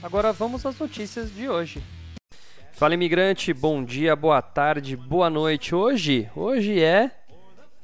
Agora 0.00 0.32
vamos 0.32 0.64
às 0.64 0.78
notícias 0.78 1.34
de 1.34 1.48
hoje. 1.48 1.82
Fala 2.72 2.94
imigrante, 2.94 3.52
bom 3.52 3.82
dia, 3.82 4.14
boa 4.14 4.40
tarde, 4.40 4.96
boa 4.96 5.28
noite. 5.28 5.74
Hoje, 5.74 6.30
hoje 6.36 6.80
é 6.80 7.10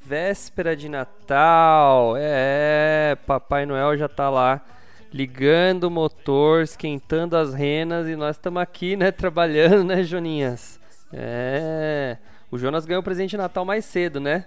véspera 0.01 0.77
de 0.77 0.89
Natal. 0.89 2.15
É, 2.17 3.17
Papai 3.27 3.67
Noel 3.67 3.99
já 3.99 4.09
tá 4.09 4.31
lá 4.31 4.65
ligando 5.13 5.85
o 5.85 5.91
motor, 5.91 6.63
esquentando 6.63 7.37
as 7.37 7.53
renas 7.53 8.07
e 8.07 8.15
nós 8.15 8.37
estamos 8.37 8.63
aqui, 8.63 8.97
né, 8.97 9.11
trabalhando, 9.13 9.83
né, 9.83 10.05
Joninhas? 10.05 10.79
É. 11.13 12.17
O 12.49 12.57
Jonas 12.57 12.87
ganhou 12.87 13.01
o 13.01 13.05
presente 13.05 13.31
de 13.31 13.37
Natal 13.37 13.65
mais 13.65 13.85
cedo, 13.85 14.21
né? 14.21 14.45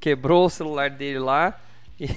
Quebrou 0.00 0.46
o 0.46 0.50
celular 0.50 0.90
dele 0.90 1.20
lá 1.20 1.56
e, 2.00 2.08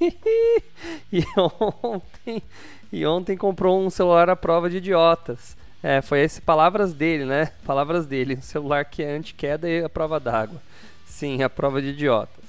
e 1.12 1.24
ontem 1.36 2.42
e 2.90 3.04
ontem 3.04 3.36
comprou 3.36 3.84
um 3.84 3.90
celular 3.90 4.30
à 4.30 4.36
prova 4.36 4.70
de 4.70 4.78
idiotas. 4.78 5.56
É, 5.82 6.00
foi 6.00 6.20
esse 6.20 6.40
palavras 6.40 6.92
dele, 6.92 7.24
né? 7.24 7.52
Palavras 7.64 8.06
dele, 8.06 8.36
um 8.36 8.42
celular 8.42 8.84
que 8.84 9.02
é 9.02 9.14
anti-queda 9.14 9.68
e 9.68 9.84
a 9.84 9.88
prova 9.88 10.18
d'água. 10.18 10.60
Sim, 11.04 11.42
a 11.42 11.50
prova 11.50 11.82
de 11.82 11.88
idiotas. 11.88 12.44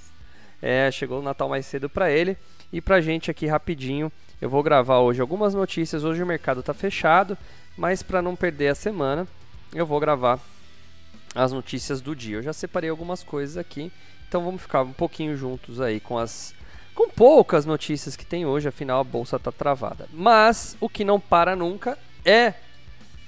É, 0.62 0.90
chegou 0.92 1.20
o 1.20 1.24
Natal 1.24 1.50
mais 1.50 1.66
cedo 1.66 1.90
para 1.90 2.10
ele 2.10 2.38
e 2.72 2.80
pra 2.82 3.02
gente 3.02 3.30
aqui 3.30 3.48
rapidinho. 3.48 4.12
Eu 4.42 4.50
vou 4.50 4.64
gravar 4.64 5.00
hoje 5.00 5.20
algumas 5.20 5.54
notícias. 5.54 6.04
Hoje 6.04 6.24
o 6.24 6.26
mercado 6.26 6.64
tá 6.64 6.74
fechado, 6.74 7.38
mas 7.78 8.02
para 8.02 8.22
não 8.22 8.36
perder 8.36 8.70
a 8.70 8.76
semana, 8.76 9.28
eu 9.74 9.86
vou 9.86 10.00
gravar 10.00 10.40
as 11.36 11.52
notícias 11.52 12.02
do 12.02 12.16
dia. 12.16 12.38
Eu 12.38 12.44
já 12.44 12.54
separei 12.54 12.90
algumas 12.90 13.24
coisas 13.24 13.58
aqui, 13.58 13.92
então 14.28 14.44
vamos 14.44 14.62
ficar 14.62 14.84
um 14.84 14.94
pouquinho 14.94 15.36
juntos 15.36 15.82
aí 15.82 16.00
com 16.00 16.18
as 16.18 16.56
com 17.00 17.10
poucas 17.10 17.66
notícias 17.66 18.18
que 18.18 18.26
tem 18.26 18.46
hoje, 18.46 18.68
afinal 18.68 19.00
a 19.00 19.06
bolsa 19.06 19.38
está 19.38 19.54
travada. 19.54 20.06
Mas 20.12 20.76
o 20.82 20.90
que 20.90 21.06
não 21.06 21.18
para 21.18 21.56
nunca 21.56 21.98
é 22.26 22.56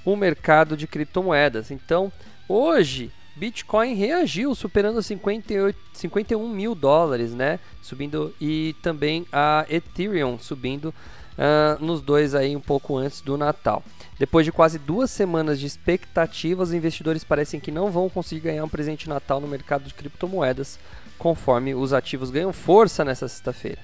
o 0.03 0.13
mercado 0.17 0.75
de 0.75 0.85
criptomoedas. 0.85 1.71
Então, 1.71 2.11
hoje 2.49 3.13
Bitcoin 3.33 3.93
reagiu, 3.93 4.53
superando 4.53 5.01
58, 5.01 5.79
51 5.93 6.49
mil 6.49 6.75
dólares, 6.75 7.33
né? 7.33 7.61
Subindo 7.81 8.35
e 8.41 8.75
também 8.81 9.25
a 9.31 9.65
Ethereum 9.69 10.37
subindo 10.37 10.93
uh, 11.37 11.81
nos 11.83 12.01
dois 12.01 12.35
aí 12.35 12.53
um 12.57 12.61
pouco 12.61 12.97
antes 12.97 13.21
do 13.21 13.37
Natal. 13.37 13.81
Depois 14.19 14.45
de 14.45 14.51
quase 14.51 14.79
duas 14.79 15.09
semanas 15.09 15.57
de 15.57 15.65
expectativas, 15.65 16.69
os 16.69 16.75
investidores 16.75 17.23
parecem 17.23 17.57
que 17.57 17.71
não 17.71 17.89
vão 17.89 18.09
conseguir 18.09 18.41
ganhar 18.41 18.65
um 18.65 18.69
presente 18.69 19.05
de 19.05 19.09
Natal 19.09 19.39
no 19.39 19.47
mercado 19.47 19.85
de 19.85 19.93
criptomoedas, 19.93 20.77
conforme 21.21 21.75
os 21.75 21.93
ativos 21.93 22.31
ganham 22.31 22.51
força 22.51 23.05
nessa 23.05 23.27
sexta-feira. 23.27 23.77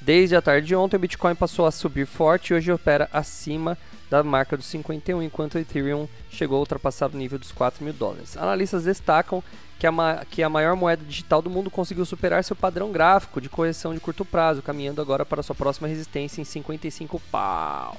Desde 0.00 0.34
a 0.34 0.40
tarde 0.40 0.68
de 0.68 0.74
ontem, 0.74 0.96
o 0.96 0.98
Bitcoin 0.98 1.34
passou 1.34 1.66
a 1.66 1.70
subir 1.70 2.06
forte 2.06 2.48
e 2.48 2.54
hoje 2.54 2.72
opera 2.72 3.10
acima 3.12 3.76
da 4.08 4.22
marca 4.22 4.56
dos 4.56 4.64
51, 4.64 5.22
enquanto 5.22 5.56
o 5.56 5.58
Ethereum 5.58 6.08
chegou 6.30 6.56
a 6.56 6.60
ultrapassar 6.60 7.10
o 7.10 7.16
nível 7.16 7.38
dos 7.38 7.52
4 7.52 7.84
mil 7.84 7.92
dólares. 7.92 8.38
Analistas 8.38 8.84
destacam 8.84 9.44
que 9.78 9.86
a, 9.86 10.24
que 10.30 10.42
a 10.42 10.48
maior 10.48 10.74
moeda 10.76 11.04
digital 11.04 11.42
do 11.42 11.50
mundo 11.50 11.70
conseguiu 11.70 12.06
superar 12.06 12.42
seu 12.42 12.56
padrão 12.56 12.90
gráfico 12.90 13.38
de 13.38 13.50
correção 13.50 13.92
de 13.92 14.00
curto 14.00 14.24
prazo, 14.24 14.62
caminhando 14.62 15.02
agora 15.02 15.26
para 15.26 15.42
sua 15.42 15.54
próxima 15.54 15.88
resistência 15.88 16.40
em 16.40 16.44
55 16.44 17.20
pau. 17.30 17.98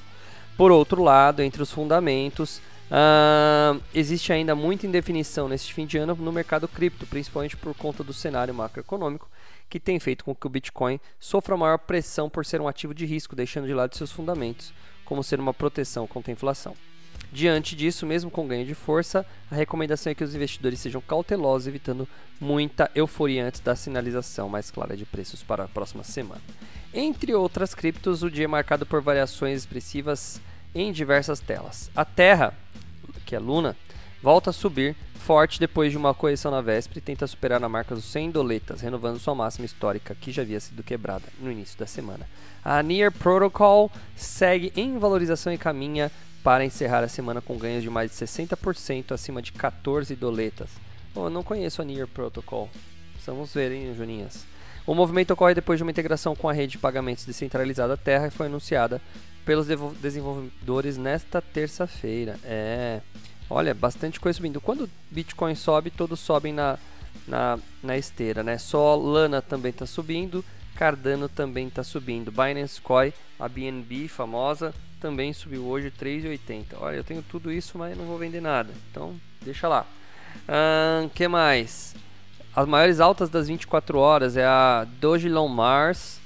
Por 0.58 0.72
outro 0.72 1.03
lado, 1.03 1.44
entre 1.44 1.62
os 1.62 1.72
fundamentos, 1.72 2.59
uh, 2.92 3.82
existe 3.94 4.32
ainda 4.34 4.56
muita 4.56 4.86
indefinição 4.86 5.48
neste 5.48 5.74
fim 5.74 5.86
de 5.86 5.98
ano 5.98 6.16
no 6.16 6.32
mercado 6.32 6.68
cripto, 6.68 7.06
principalmente 7.06 7.56
por 7.56 7.74
conta 7.76 8.04
do 8.04 8.14
cenário 8.14 8.54
macroeconômico, 8.54 9.30
que 9.70 9.80
tem 9.80 10.00
feito 10.00 10.26
com 10.26 10.34
que 10.36 10.48
o 10.48 10.50
Bitcoin 10.50 11.00
sofra 11.20 11.56
maior 11.56 11.78
pressão 11.78 12.30
por 12.30 12.46
ser 12.46 12.60
um 12.60 12.68
ativo 12.68 12.94
de 12.94 13.06
risco, 13.06 13.36
deixando 13.36 13.68
de 13.68 13.74
lado 13.74 13.96
seus 13.96 14.12
fundamentos, 14.12 14.74
como 15.06 15.24
ser 15.24 15.40
uma 15.40 15.54
proteção 15.54 16.08
contra 16.08 16.32
a 16.32 16.34
inflação. 16.34 16.76
Diante 17.32 17.76
disso, 17.76 18.08
mesmo 18.08 18.32
com 18.32 18.48
ganho 18.48 18.66
de 18.66 18.74
força, 18.74 19.24
a 19.52 19.56
recomendação 19.56 20.12
é 20.12 20.16
que 20.16 20.24
os 20.24 20.34
investidores 20.34 20.80
sejam 20.80 21.00
cautelosos, 21.00 21.68
evitando 21.68 22.08
muita 22.40 22.90
euforia 22.96 23.46
antes 23.46 23.60
da 23.60 23.76
sinalização 23.76 24.50
mais 24.50 24.72
clara 24.72 24.98
de 24.98 25.06
preços 25.06 25.44
para 25.44 25.66
a 25.66 25.68
próxima 25.68 26.04
semana. 26.04 26.42
Entre 26.92 27.36
outras 27.36 27.76
criptos, 27.76 28.24
o 28.24 28.32
dia 28.32 28.46
é 28.46 28.48
marcado 28.48 28.84
por 28.84 29.00
variações 29.00 29.60
expressivas 29.60 30.42
em 30.74 30.91
diversas 30.91 31.40
telas. 31.40 31.90
A 31.96 32.06
Terra, 32.06 32.53
que 33.25 33.35
é 33.35 33.40
Luna, 33.40 33.75
volta 34.22 34.50
a 34.50 34.53
subir 34.53 34.96
forte 35.30 35.59
depois 35.59 35.91
de 35.91 35.97
uma 35.97 36.13
correção 36.13 36.50
na 36.50 36.62
véspera 36.62 36.97
e 36.97 37.02
tenta 37.02 37.28
superar 37.28 37.63
a 37.63 37.69
marca 37.69 37.94
dos 37.94 38.06
100 38.06 38.31
doletas, 38.31 38.81
renovando 38.81 39.19
sua 39.19 39.35
máxima 39.35 39.66
histórica 39.66 40.16
que 40.16 40.31
já 40.31 40.41
havia 40.41 40.59
sido 40.59 40.81
quebrada 40.81 41.25
no 41.40 41.52
início 41.52 41.78
da 41.78 41.85
semana. 41.85 42.28
A 42.63 42.81
Near 42.81 43.12
Protocol 43.12 43.91
segue 44.16 44.74
em 44.75 44.97
valorização 44.97 45.53
e 45.53 45.58
caminha 45.58 46.12
para 46.44 46.66
encerrar 46.66 47.03
a 47.03 47.08
semana 47.08 47.41
com 47.41 47.58
ganhos 47.58 47.84
de 47.84 47.90
mais 47.90 48.09
de 48.12 48.18
60% 48.18 49.12
acima 49.12 49.41
de 49.41 49.52
14 49.52 50.16
doletas. 50.16 50.69
Eu 51.16 51.29
não 51.29 51.44
conheço 51.44 51.81
a 51.81 51.85
Near 51.85 52.08
Protocol. 52.08 52.69
Vamos 53.25 53.53
ver, 53.53 53.72
hein, 53.72 53.94
Juninhas. 53.96 54.46
O 54.88 54.96
movimento 54.96 55.31
ocorre 55.31 55.53
depois 55.53 55.78
de 55.78 55.84
uma 55.84 55.91
integração 55.91 56.35
com 56.35 56.50
a 56.50 56.53
rede 56.53 56.72
de 56.72 56.78
pagamentos 56.79 57.24
descentralizada 57.24 57.96
Terra 57.96 58.28
e 58.28 58.31
foi 58.31 58.47
anunciada 58.47 59.00
pelos 59.50 59.66
desenvolvedores 60.00 60.96
nesta 60.96 61.42
terça-feira. 61.42 62.38
É, 62.44 63.02
olha, 63.50 63.74
bastante 63.74 64.20
coisa 64.20 64.38
subindo. 64.38 64.62
Quando 64.62 64.88
Bitcoin 65.10 65.56
sobe, 65.56 65.90
todos 65.90 66.20
sobem 66.20 66.54
na, 66.54 66.78
na, 67.28 67.58
na 67.82 67.98
esteira, 67.98 68.44
né? 68.44 68.59
Só 68.59 68.96
Lana 68.96 69.42
também 69.42 69.72
está 69.72 69.88
subindo, 69.88 70.46
Cardano 70.76 71.28
também 71.28 71.68
está 71.68 71.84
subindo. 71.84 72.32
Binance 72.32 72.80
Coin, 72.80 73.12
a 73.40 73.50
BNB 73.50 74.08
famosa, 74.08 74.72
também 75.02 75.34
subiu 75.34 75.66
hoje 75.66 75.92
3,80. 76.00 76.66
Olha, 76.80 76.98
eu 76.98 77.04
tenho 77.04 77.24
tudo 77.24 77.52
isso, 77.52 77.76
mas 77.76 77.98
não 77.98 78.06
vou 78.06 78.20
vender 78.20 78.42
nada. 78.42 78.72
Então, 78.92 79.20
deixa 79.42 79.68
lá. 79.68 79.84
O 80.48 81.06
um, 81.06 81.09
que 81.09 81.28
mais? 81.28 81.96
As 82.56 82.68
maiores 82.68 83.00
altas 83.00 83.32
das 83.32 83.48
24 83.48 83.98
horas 83.98 84.38
é 84.38 84.46
a 84.46 84.86
Doge 85.00 85.28
Mars, 85.28 86.19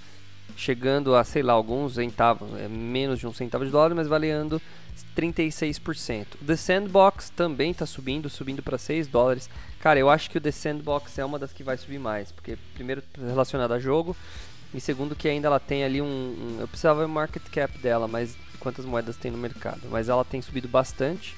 chegando 0.56 1.16
a, 1.16 1.24
sei 1.24 1.44
lá, 1.44 1.54
alguns 1.54 1.96
centavos, 1.96 2.50
é 2.60 2.68
menos 2.68 3.20
de 3.20 3.28
um 3.28 3.34
centavo 3.34 3.66
de 3.66 3.72
dólar, 3.72 3.96
mas 3.96 4.08
valendo 4.08 4.62
36%. 5.16 6.36
O 6.42 6.46
The 6.46 6.56
Sandbox 6.56 7.30
também 7.30 7.72
está 7.72 7.86
subindo, 7.86 8.30
subindo 8.30 8.62
para 8.62 8.78
6 8.78 9.08
dólares. 9.08 9.50
Cara, 9.80 10.00
eu 10.00 10.10
acho 10.10 10.30
que 10.30 10.38
o 10.38 10.42
The 10.42 10.52
Sandbox 10.52 11.18
é 11.18 11.26
uma 11.26 11.40
das 11.40 11.52
que 11.52 11.64
vai 11.64 11.78
subir 11.78 12.00
mais, 12.00 12.32
porque 12.32 12.58
primeiro 12.74 13.04
relacionado 13.18 13.74
a 13.74 13.80
jogo, 13.80 14.16
e 14.74 14.82
segundo 14.82 15.16
que 15.16 15.28
ainda 15.28 15.48
ela 15.48 15.60
tem 15.60 15.84
ali 15.84 16.02
um, 16.02 16.06
um 16.06 16.58
eu 16.60 16.68
precisava 16.68 17.02
ver 17.02 17.06
o 17.06 17.10
market 17.10 17.44
cap 17.52 17.78
dela, 17.80 18.08
mas 18.08 18.36
quantas 18.60 18.86
moedas 18.86 19.18
tem 19.18 19.30
no 19.30 19.38
mercado, 19.38 19.82
mas 19.90 20.10
ela 20.10 20.24
tem 20.24 20.42
subido 20.42 20.68
bastante. 20.68 21.36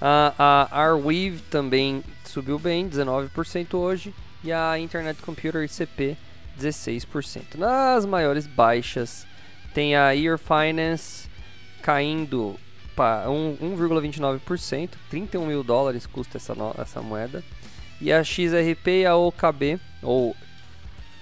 Uh, 0.00 0.34
a 0.36 0.68
Arweave 0.72 1.40
também 1.48 2.02
subiu 2.24 2.58
bem, 2.58 2.88
19% 2.88 3.74
hoje, 3.74 4.12
e 4.42 4.52
a 4.52 4.76
Internet 4.78 5.22
Computer 5.22 5.62
ICP 5.62 6.16
16%. 6.58 7.56
Nas 7.56 8.04
maiores 8.04 8.46
baixas, 8.46 9.26
tem 9.74 9.96
a 9.96 10.10
Year 10.10 10.38
Finance 10.38 11.28
caindo 11.82 12.56
para 12.94 13.26
1,29%, 13.26 14.90
31 15.10 15.46
mil 15.46 15.64
dólares 15.64 16.06
custa 16.06 16.36
essa, 16.36 16.54
essa 16.78 17.02
moeda. 17.02 17.42
E 18.00 18.12
a 18.12 18.22
XRP 18.22 19.02
e 19.02 19.06
a 19.06 19.16
OKB, 19.16 19.80
ou 20.02 20.36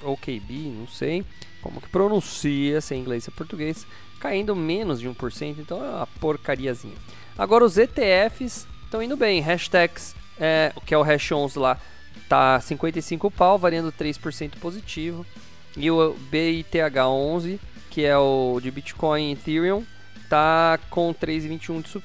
OKB, 0.03 0.73
não 0.77 0.89
sei 0.89 1.25
como 1.63 1.81
que 1.81 1.89
pronuncia, 1.89 2.81
se 2.81 2.95
é 2.95 2.97
inglês 2.97 3.29
ou 3.29 3.35
português, 3.35 3.87
caindo 4.19 4.57
menos 4.57 5.01
de 5.01 5.09
1%, 5.09 5.57
então 5.59 5.85
é 5.85 5.89
uma 5.89 6.07
porcariazinha. 6.07 6.97
Agora 7.37 7.65
os 7.65 7.79
ETFs 7.79 8.67
estão 8.85 9.03
indo 9.03 9.17
bem, 9.17 9.41
hashtags, 9.41 10.15
é, 10.39 10.73
que 10.85 10.95
é 10.95 10.99
o 10.99 11.03
hash 11.03 11.33
11 11.33 11.59
lá, 11.59 11.79
tá 12.31 12.61
55 12.61 13.29
pau, 13.29 13.59
variando 13.59 13.91
3% 13.91 14.57
positivo. 14.61 15.27
E 15.77 15.91
o 15.91 16.17
BITH11, 16.33 17.59
que 17.91 18.05
é 18.05 18.17
o 18.17 18.61
de 18.63 18.71
Bitcoin 18.71 19.31
e 19.31 19.33
Ethereum, 19.33 19.85
tá 20.29 20.79
com 20.89 21.13
3,21 21.13 21.83
de, 21.83 21.89
sub 21.89 22.05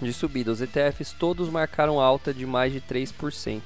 de 0.00 0.12
subida. 0.14 0.50
Os 0.50 0.62
ETFs 0.62 1.12
todos 1.12 1.50
marcaram 1.50 2.00
alta 2.00 2.32
de 2.32 2.46
mais 2.46 2.72
de 2.72 2.80
3% 2.80 3.60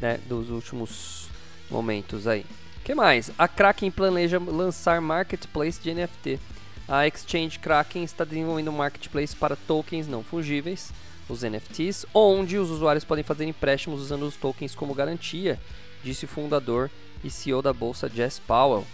né, 0.00 0.18
dos 0.26 0.48
últimos 0.48 1.28
momentos 1.70 2.26
aí. 2.26 2.46
que 2.82 2.94
mais? 2.94 3.30
A 3.38 3.46
Kraken 3.46 3.90
planeja 3.90 4.38
lançar 4.38 5.02
marketplace 5.02 5.78
de 5.82 5.92
NFT. 5.92 6.40
a 6.88 7.06
exchange 7.06 7.58
Kraken 7.58 8.04
está 8.04 8.24
desenvolvendo 8.24 8.70
um 8.70 8.76
marketplace 8.76 9.36
para 9.36 9.54
tokens 9.54 10.06
não 10.08 10.22
fungíveis, 10.22 10.92
os 11.28 11.42
NFTs, 11.42 12.06
onde 12.12 12.58
os 12.58 12.70
usuários 12.70 13.04
podem 13.04 13.24
fazer 13.24 13.44
empréstimos 13.44 14.00
usando 14.00 14.24
os 14.24 14.36
tokens 14.36 14.74
como 14.74 14.94
garantia, 14.94 15.58
disse 16.02 16.24
o 16.24 16.28
fundador 16.28 16.90
e 17.22 17.30
CEO 17.30 17.62
da 17.62 17.72
bolsa 17.72 18.08
Jess 18.08 18.38
Powell. 18.38 18.86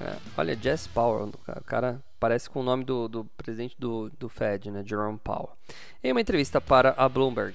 É, 0.00 0.16
olha, 0.36 0.56
Jess 0.56 0.86
Powell, 0.86 1.30
o 1.48 1.64
cara 1.64 2.00
parece 2.18 2.48
com 2.48 2.60
o 2.60 2.62
nome 2.62 2.84
do, 2.84 3.08
do 3.08 3.24
presidente 3.36 3.74
do, 3.78 4.10
do 4.18 4.28
Fed, 4.28 4.70
né, 4.70 4.82
Jerome 4.84 5.18
Powell. 5.18 5.50
Em 6.02 6.12
uma 6.12 6.20
entrevista 6.20 6.60
para 6.60 6.94
a 6.96 7.08
Bloomberg, 7.08 7.54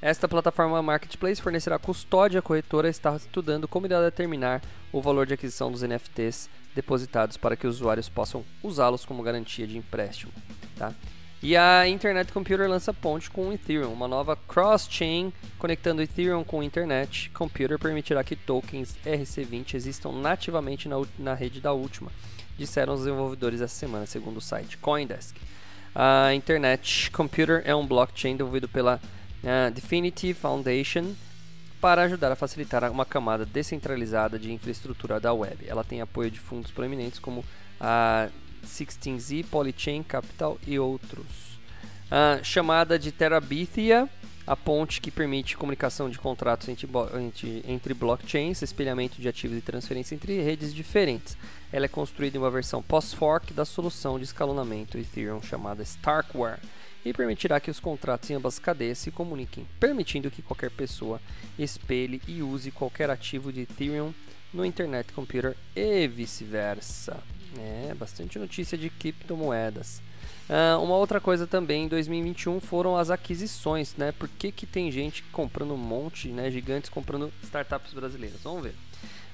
esta 0.00 0.28
plataforma 0.28 0.82
Marketplace 0.82 1.40
fornecerá 1.40 1.78
custódia 1.78 2.40
à 2.40 2.42
corretora 2.42 2.88
está 2.88 3.16
estudando 3.16 3.66
como 3.66 3.86
irá 3.86 4.00
determinar 4.02 4.62
o 4.92 5.00
valor 5.00 5.26
de 5.26 5.34
aquisição 5.34 5.70
dos 5.70 5.82
NFTs 5.82 6.50
depositados 6.74 7.36
para 7.36 7.56
que 7.56 7.66
os 7.66 7.76
usuários 7.76 8.08
possam 8.08 8.44
usá-los 8.62 9.04
como 9.04 9.22
garantia 9.22 9.66
de 9.66 9.78
empréstimo. 9.78 10.32
Tá? 10.76 10.94
E 11.46 11.56
a 11.56 11.86
Internet 11.86 12.32
Computer 12.32 12.68
lança 12.68 12.92
ponte 12.92 13.30
com 13.30 13.46
o 13.46 13.52
Ethereum, 13.52 13.92
uma 13.92 14.08
nova 14.08 14.34
cross-chain 14.34 15.32
conectando 15.60 16.02
Ethereum 16.02 16.42
com 16.42 16.58
o 16.58 16.62
Internet 16.64 17.30
Computer 17.30 17.78
permitirá 17.78 18.24
que 18.24 18.34
tokens 18.34 18.96
RC20 19.06 19.74
existam 19.74 20.10
nativamente 20.10 20.88
na, 20.88 20.96
na 21.16 21.34
rede 21.34 21.60
da 21.60 21.72
última, 21.72 22.10
disseram 22.58 22.94
os 22.94 23.02
desenvolvedores 23.02 23.60
essa 23.60 23.76
semana, 23.76 24.06
segundo 24.06 24.38
o 24.38 24.40
site 24.40 24.76
Coindesk. 24.78 25.36
A 25.94 26.34
Internet 26.34 27.12
Computer 27.12 27.62
é 27.64 27.72
um 27.76 27.86
blockchain 27.86 28.32
desenvolvido 28.32 28.66
pela 28.68 29.00
uh, 29.44 29.70
Definitive 29.70 30.34
Foundation 30.34 31.14
para 31.80 32.02
ajudar 32.02 32.32
a 32.32 32.34
facilitar 32.34 32.90
uma 32.90 33.04
camada 33.04 33.46
descentralizada 33.46 34.36
de 34.36 34.52
infraestrutura 34.52 35.20
da 35.20 35.32
web. 35.32 35.64
Ela 35.68 35.84
tem 35.84 36.00
apoio 36.00 36.28
de 36.28 36.40
fundos 36.40 36.72
proeminentes 36.72 37.20
como 37.20 37.44
a 37.80 38.30
16Z, 38.66 39.46
Polychain 39.46 40.02
Capital 40.02 40.58
e 40.66 40.78
outros. 40.78 41.56
Uh, 42.06 42.44
chamada 42.44 42.98
de 42.98 43.10
Terabithia, 43.10 44.08
a 44.46 44.54
ponte 44.54 45.00
que 45.00 45.10
permite 45.10 45.56
comunicação 45.56 46.08
de 46.08 46.18
contratos 46.18 46.68
entre, 46.68 46.88
entre, 47.20 47.64
entre, 47.66 47.94
blockchains, 47.94 48.62
espelhamento 48.62 49.20
de 49.20 49.28
ativos 49.28 49.58
e 49.58 49.60
transferência 49.60 50.14
entre 50.14 50.40
redes 50.40 50.72
diferentes. 50.72 51.36
Ela 51.72 51.86
é 51.86 51.88
construída 51.88 52.36
em 52.36 52.40
uma 52.40 52.50
versão 52.50 52.80
post-fork 52.80 53.52
da 53.52 53.64
solução 53.64 54.18
de 54.18 54.24
escalonamento 54.24 54.96
Ethereum 54.96 55.42
chamada 55.42 55.82
Starkware 55.82 56.60
e 57.04 57.12
permitirá 57.12 57.58
que 57.58 57.70
os 57.70 57.80
contratos 57.80 58.30
em 58.30 58.34
ambas 58.34 58.58
cadeias 58.58 58.98
se 58.98 59.10
comuniquem, 59.10 59.66
permitindo 59.80 60.30
que 60.30 60.42
qualquer 60.42 60.70
pessoa 60.70 61.20
espelhe 61.58 62.22
e 62.28 62.42
use 62.42 62.70
qualquer 62.70 63.10
ativo 63.10 63.52
de 63.52 63.62
Ethereum 63.62 64.14
no 64.52 64.64
Internet 64.64 65.12
Computer 65.12 65.56
e 65.74 66.06
vice-versa. 66.06 67.16
É, 67.58 67.94
bastante 67.94 68.38
notícia 68.38 68.76
de 68.76 68.90
criptomoedas. 68.90 70.02
Uh, 70.48 70.80
uma 70.80 70.94
outra 70.94 71.20
coisa 71.20 71.46
também 71.46 71.84
em 71.84 71.88
2021 71.88 72.60
foram 72.60 72.96
as 72.96 73.10
aquisições, 73.10 73.96
né? 73.96 74.12
Por 74.12 74.28
que, 74.28 74.52
que 74.52 74.64
tem 74.64 74.92
gente 74.92 75.22
comprando 75.32 75.74
um 75.74 75.78
monte, 75.78 76.28
né? 76.28 76.50
Gigantes 76.50 76.88
comprando 76.88 77.32
startups 77.42 77.92
brasileiras? 77.92 78.40
Vamos 78.42 78.62
ver. 78.62 78.74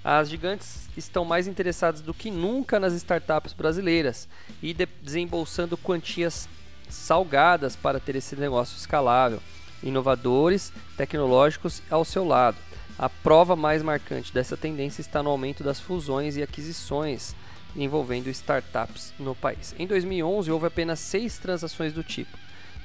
As 0.03 0.29
gigantes 0.29 0.89
estão 0.97 1.25
mais 1.25 1.47
interessadas 1.47 2.01
do 2.01 2.15
que 2.15 2.31
nunca 2.31 2.81
nas 2.81 2.93
startups 2.95 3.53
brasileiras 3.53 4.27
e 4.63 4.73
de 4.73 4.89
desembolsando 5.03 5.77
quantias 5.77 6.49
salgadas 6.89 7.77
para 7.77 8.01
ter 8.01 8.17
esse 8.17 8.35
negócio 8.35 8.77
escalável, 8.77 9.41
inovadores, 9.83 10.73
tecnológicos 10.97 11.83
ao 11.91 12.05
seu 12.05 12.27
lado. 12.27 12.57
A 12.99 13.09
prova 13.09 13.55
mais 13.55 13.83
marcante 13.83 14.33
dessa 14.33 14.57
tendência 14.57 15.01
está 15.01 15.23
no 15.23 15.31
aumento 15.31 15.63
das 15.63 15.79
fusões 15.79 16.37
e 16.37 16.43
aquisições 16.43 17.35
envolvendo 17.77 18.29
startups 18.29 19.13
no 19.19 19.35
país. 19.35 19.75
Em 19.79 19.87
2011 19.87 20.51
houve 20.51 20.67
apenas 20.67 21.01
seis 21.01 21.39
transações 21.39 21.93
do 21.93 22.03
tipo. 22.03 22.37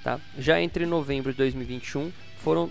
Tá? 0.03 0.19
Já 0.37 0.61
entre 0.61 0.85
novembro 0.85 1.31
de 1.31 1.37
2021 1.37 2.11
foram 2.39 2.69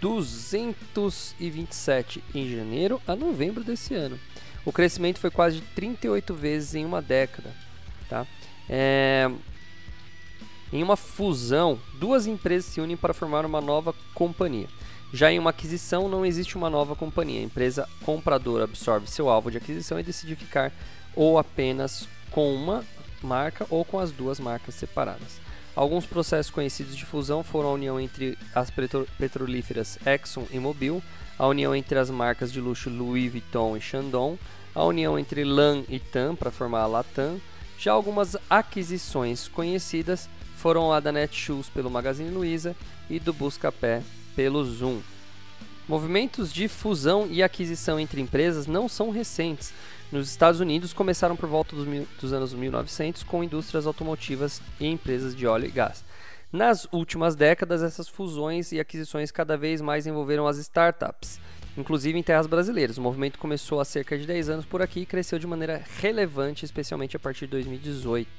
227 0.00 2.22
em 2.34 2.50
janeiro 2.50 3.00
a 3.06 3.14
novembro 3.16 3.64
desse 3.64 3.94
ano. 3.94 4.18
O 4.64 4.72
crescimento 4.72 5.18
foi 5.18 5.30
quase 5.30 5.60
38 5.74 6.34
vezes 6.34 6.74
em 6.74 6.84
uma 6.84 7.00
década. 7.00 7.50
Tá? 8.08 8.26
É, 8.68 9.30
em 10.72 10.82
uma 10.82 10.96
fusão, 10.96 11.78
duas 12.00 12.26
empresas 12.26 12.72
se 12.72 12.80
unem 12.80 12.96
para 12.96 13.14
formar 13.14 13.46
uma 13.46 13.60
nova 13.60 13.94
companhia. 14.14 14.66
Já 15.12 15.30
em 15.30 15.38
uma 15.38 15.50
aquisição, 15.50 16.08
não 16.08 16.26
existe 16.26 16.56
uma 16.56 16.68
nova 16.68 16.96
companhia. 16.96 17.40
A 17.40 17.44
empresa 17.44 17.88
compradora 18.02 18.64
absorve 18.64 19.06
seu 19.06 19.28
alvo 19.28 19.50
de 19.50 19.58
aquisição 19.58 20.00
e 20.00 20.02
decide 20.02 20.34
ficar 20.34 20.72
ou 21.16 21.38
apenas 21.38 22.08
com 22.30 22.54
uma 22.54 22.84
marca 23.22 23.66
ou 23.70 23.84
com 23.84 23.98
as 23.98 24.10
duas 24.10 24.38
marcas 24.38 24.74
separadas. 24.74 25.40
Alguns 25.74 26.06
processos 26.06 26.52
conhecidos 26.52 26.96
de 26.96 27.04
fusão 27.04 27.42
foram 27.42 27.70
a 27.70 27.72
união 27.72 28.00
entre 28.00 28.38
as 28.54 28.70
petrolíferas 29.18 29.98
Exxon 30.06 30.46
e 30.52 30.58
Mobil, 30.58 31.02
a 31.36 31.46
união 31.46 31.74
entre 31.74 31.98
as 31.98 32.10
marcas 32.10 32.52
de 32.52 32.60
luxo 32.60 32.88
Louis 32.88 33.30
Vuitton 33.30 33.76
e 33.76 33.80
Chandon, 33.80 34.38
a 34.74 34.84
união 34.84 35.18
entre 35.18 35.42
LAN 35.44 35.82
e 35.88 35.98
TAM 35.98 36.36
para 36.36 36.50
formar 36.50 36.82
a 36.82 36.86
Latam. 36.86 37.40
Já 37.76 37.92
algumas 37.92 38.36
aquisições 38.48 39.48
conhecidas 39.48 40.28
foram 40.56 40.92
a 40.92 41.00
da 41.00 41.10
Netshoes 41.10 41.68
pelo 41.68 41.90
Magazine 41.90 42.30
Luiza 42.30 42.76
e 43.10 43.18
do 43.18 43.32
Buscapé 43.32 44.02
pelo 44.36 44.64
Zoom. 44.64 45.00
Movimentos 45.86 46.52
de 46.52 46.66
fusão 46.66 47.28
e 47.30 47.42
aquisição 47.42 48.00
entre 48.00 48.20
empresas 48.20 48.66
não 48.66 48.88
são 48.88 49.10
recentes. 49.10 49.72
Nos 50.14 50.30
Estados 50.30 50.60
Unidos 50.60 50.92
começaram 50.92 51.34
por 51.34 51.48
volta 51.48 51.74
dos, 51.74 51.88
dos 52.20 52.32
anos 52.32 52.54
1900 52.54 53.24
com 53.24 53.42
indústrias 53.42 53.84
automotivas 53.84 54.62
e 54.78 54.86
empresas 54.86 55.34
de 55.34 55.44
óleo 55.44 55.66
e 55.66 55.72
gás. 55.72 56.04
Nas 56.52 56.86
últimas 56.92 57.34
décadas, 57.34 57.82
essas 57.82 58.06
fusões 58.06 58.70
e 58.70 58.78
aquisições 58.78 59.32
cada 59.32 59.56
vez 59.56 59.80
mais 59.80 60.06
envolveram 60.06 60.46
as 60.46 60.56
startups, 60.58 61.40
inclusive 61.76 62.16
em 62.16 62.22
terras 62.22 62.46
brasileiras. 62.46 62.96
O 62.96 63.02
movimento 63.02 63.40
começou 63.40 63.80
há 63.80 63.84
cerca 63.84 64.16
de 64.16 64.24
10 64.24 64.50
anos 64.50 64.64
por 64.64 64.80
aqui 64.80 65.00
e 65.00 65.06
cresceu 65.06 65.36
de 65.36 65.48
maneira 65.48 65.82
relevante, 66.00 66.64
especialmente 66.64 67.16
a 67.16 67.18
partir 67.18 67.46
de 67.46 67.50
2018. 67.50 68.30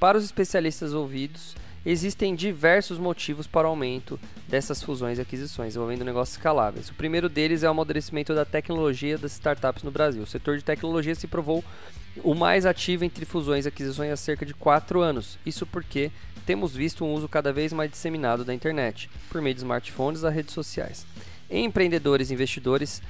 Para 0.00 0.16
os 0.16 0.24
especialistas 0.24 0.94
ouvidos, 0.94 1.54
existem 1.90 2.34
diversos 2.34 2.98
motivos 2.98 3.46
para 3.46 3.66
o 3.66 3.70
aumento 3.70 4.20
dessas 4.46 4.82
fusões 4.82 5.16
e 5.16 5.22
aquisições 5.22 5.74
envolvendo 5.74 6.04
negócios 6.04 6.36
escaláveis. 6.36 6.90
O 6.90 6.94
primeiro 6.94 7.30
deles 7.30 7.62
é 7.62 7.68
o 7.68 7.70
amadurecimento 7.70 8.34
da 8.34 8.44
tecnologia 8.44 9.16
das 9.16 9.32
startups 9.32 9.82
no 9.82 9.90
Brasil. 9.90 10.22
O 10.22 10.26
setor 10.26 10.58
de 10.58 10.64
tecnologia 10.64 11.14
se 11.14 11.26
provou 11.26 11.64
o 12.22 12.34
mais 12.34 12.66
ativo 12.66 13.04
entre 13.04 13.24
fusões 13.24 13.64
e 13.64 13.68
aquisições 13.68 14.12
há 14.12 14.16
cerca 14.16 14.44
de 14.44 14.52
4 14.52 15.00
anos. 15.00 15.38
Isso 15.46 15.64
porque 15.64 16.10
temos 16.44 16.74
visto 16.74 17.06
um 17.06 17.12
uso 17.14 17.26
cada 17.26 17.54
vez 17.54 17.72
mais 17.72 17.90
disseminado 17.90 18.44
da 18.44 18.52
internet, 18.52 19.08
por 19.30 19.40
meio 19.40 19.54
de 19.54 19.60
smartphones 19.60 20.22
e 20.22 20.28
redes 20.28 20.52
sociais. 20.52 21.06
Empreendedores 21.50 22.30
e 22.30 22.34
investidores 22.34 23.00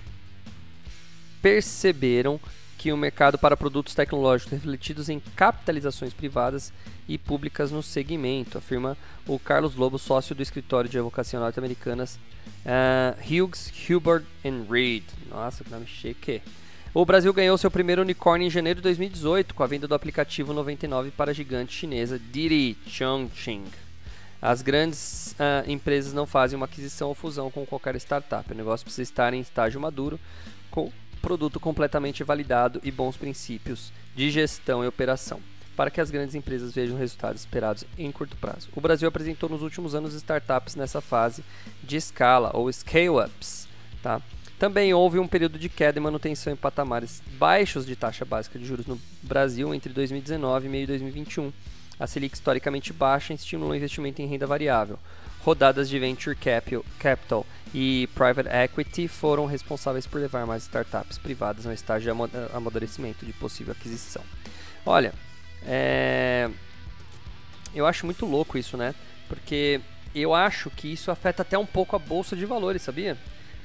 perceberam 1.42 2.38
que 2.78 2.92
o 2.92 2.96
mercado 2.96 3.36
para 3.36 3.56
produtos 3.56 3.92
tecnológicos 3.92 4.52
refletidos 4.52 5.08
em 5.08 5.20
capitalizações 5.34 6.14
privadas 6.14 6.72
e 7.08 7.18
públicas 7.18 7.72
no 7.72 7.82
segmento, 7.82 8.56
afirma 8.56 8.96
o 9.26 9.36
Carlos 9.36 9.74
Lobo, 9.74 9.98
sócio 9.98 10.32
do 10.32 10.42
escritório 10.42 10.88
de 10.88 10.96
advocacia 10.96 11.40
norte-americanas 11.40 12.18
uh, 12.64 13.18
Hughes, 13.20 13.72
Hubert 13.90 14.24
Reed. 14.70 15.02
Nossa, 15.28 15.64
que 15.64 15.70
nome 15.70 15.86
chique. 15.86 16.40
O 16.94 17.04
Brasil 17.04 17.32
ganhou 17.32 17.58
seu 17.58 17.70
primeiro 17.70 18.02
unicórnio 18.02 18.46
em 18.46 18.50
janeiro 18.50 18.78
de 18.78 18.84
2018 18.84 19.54
com 19.54 19.62
a 19.62 19.66
venda 19.66 19.88
do 19.88 19.94
aplicativo 19.94 20.52
99 20.52 21.10
para 21.10 21.32
a 21.32 21.34
gigante 21.34 21.72
chinesa 21.72 22.18
Didi 22.18 22.76
Chongqing. 22.86 23.64
As 24.40 24.62
grandes 24.62 25.32
uh, 25.32 25.68
empresas 25.68 26.12
não 26.12 26.26
fazem 26.26 26.56
uma 26.56 26.66
aquisição 26.66 27.08
ou 27.08 27.14
fusão 27.14 27.50
com 27.50 27.66
qualquer 27.66 27.96
startup. 27.96 28.50
O 28.50 28.56
negócio 28.56 28.84
precisa 28.84 29.02
estar 29.02 29.34
em 29.34 29.40
estágio 29.40 29.80
maduro, 29.80 30.18
com 30.70 30.92
produto 31.18 31.60
completamente 31.60 32.24
validado 32.24 32.80
e 32.82 32.90
bons 32.90 33.16
princípios 33.16 33.92
de 34.14 34.30
gestão 34.30 34.82
e 34.82 34.86
operação, 34.86 35.40
para 35.76 35.90
que 35.90 36.00
as 36.00 36.10
grandes 36.10 36.34
empresas 36.34 36.74
vejam 36.74 36.96
resultados 36.96 37.42
esperados 37.42 37.84
em 37.96 38.10
curto 38.10 38.36
prazo. 38.36 38.68
O 38.74 38.80
Brasil 38.80 39.08
apresentou 39.08 39.48
nos 39.48 39.62
últimos 39.62 39.94
anos 39.94 40.14
startups 40.14 40.74
nessa 40.74 41.00
fase 41.00 41.44
de 41.82 41.96
escala 41.96 42.50
ou 42.54 42.72
scale-ups. 42.72 43.68
Tá? 44.02 44.22
Também 44.58 44.92
houve 44.92 45.20
um 45.20 45.28
período 45.28 45.56
de 45.56 45.68
queda 45.68 45.98
e 45.98 46.02
manutenção 46.02 46.52
em 46.52 46.56
patamares 46.56 47.22
baixos 47.38 47.86
de 47.86 47.94
taxa 47.94 48.24
básica 48.24 48.58
de 48.58 48.64
juros 48.64 48.86
no 48.86 49.00
Brasil 49.22 49.72
entre 49.72 49.92
2019 49.92 50.66
e 50.66 50.68
meio 50.68 50.86
de 50.86 50.92
2021. 50.94 51.52
A 52.00 52.06
Selic 52.06 52.34
historicamente 52.34 52.92
baixa 52.92 53.32
estimulou 53.32 53.74
investimento 53.74 54.20
em 54.20 54.26
renda 54.26 54.46
variável. 54.46 54.98
Rodadas 55.42 55.88
de 55.88 55.98
venture 55.98 56.36
capital 56.98 57.46
e 57.74 58.08
private 58.14 58.48
equity 58.48 59.08
foram 59.08 59.46
responsáveis 59.46 60.06
por 60.06 60.20
levar 60.20 60.46
mais 60.46 60.62
startups 60.62 61.18
privadas 61.18 61.66
ao 61.66 61.72
estágio 61.72 62.14
de 62.14 62.56
amadurecimento 62.56 63.26
de 63.26 63.32
possível 63.32 63.72
aquisição. 63.72 64.22
Olha, 64.86 65.12
é... 65.64 66.48
eu 67.74 67.86
acho 67.86 68.06
muito 68.06 68.24
louco 68.24 68.56
isso, 68.56 68.76
né? 68.76 68.94
Porque 69.28 69.80
eu 70.14 70.34
acho 70.34 70.70
que 70.70 70.88
isso 70.88 71.10
afeta 71.10 71.42
até 71.42 71.58
um 71.58 71.66
pouco 71.66 71.94
a 71.94 71.98
bolsa 71.98 72.34
de 72.34 72.46
valores, 72.46 72.82
sabia? 72.82 73.16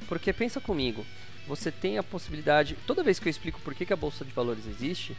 Porque 0.08 0.34
pensa 0.34 0.60
comigo, 0.60 1.06
você 1.48 1.72
tem 1.72 1.98
a 1.98 2.04
possibilidade, 2.04 2.78
toda 2.86 3.04
vez 3.04 3.20
que 3.20 3.28
eu 3.28 3.32
explico 3.32 3.60
por 3.62 3.74
que, 3.74 3.86
que 3.86 3.94
a 3.94 3.98
bolsa 3.98 4.26
de 4.26 4.32
valores 4.32 4.68
existe, 4.68 5.16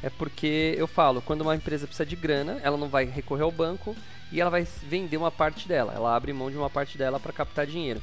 é 0.00 0.08
porque 0.08 0.74
eu 0.78 0.86
falo, 0.86 1.20
quando 1.20 1.40
uma 1.40 1.56
empresa 1.56 1.86
precisa 1.86 2.06
de 2.06 2.14
grana, 2.14 2.60
ela 2.62 2.76
não 2.76 2.88
vai 2.88 3.04
recorrer 3.04 3.42
ao 3.42 3.50
banco 3.50 3.96
e 4.30 4.40
ela 4.40 4.50
vai 4.50 4.66
vender 4.84 5.16
uma 5.16 5.30
parte 5.30 5.66
dela. 5.66 5.92
Ela 5.92 6.14
abre 6.14 6.32
mão 6.32 6.50
de 6.50 6.56
uma 6.56 6.70
parte 6.70 6.96
dela 6.96 7.18
para 7.18 7.32
captar 7.32 7.66
dinheiro. 7.66 8.00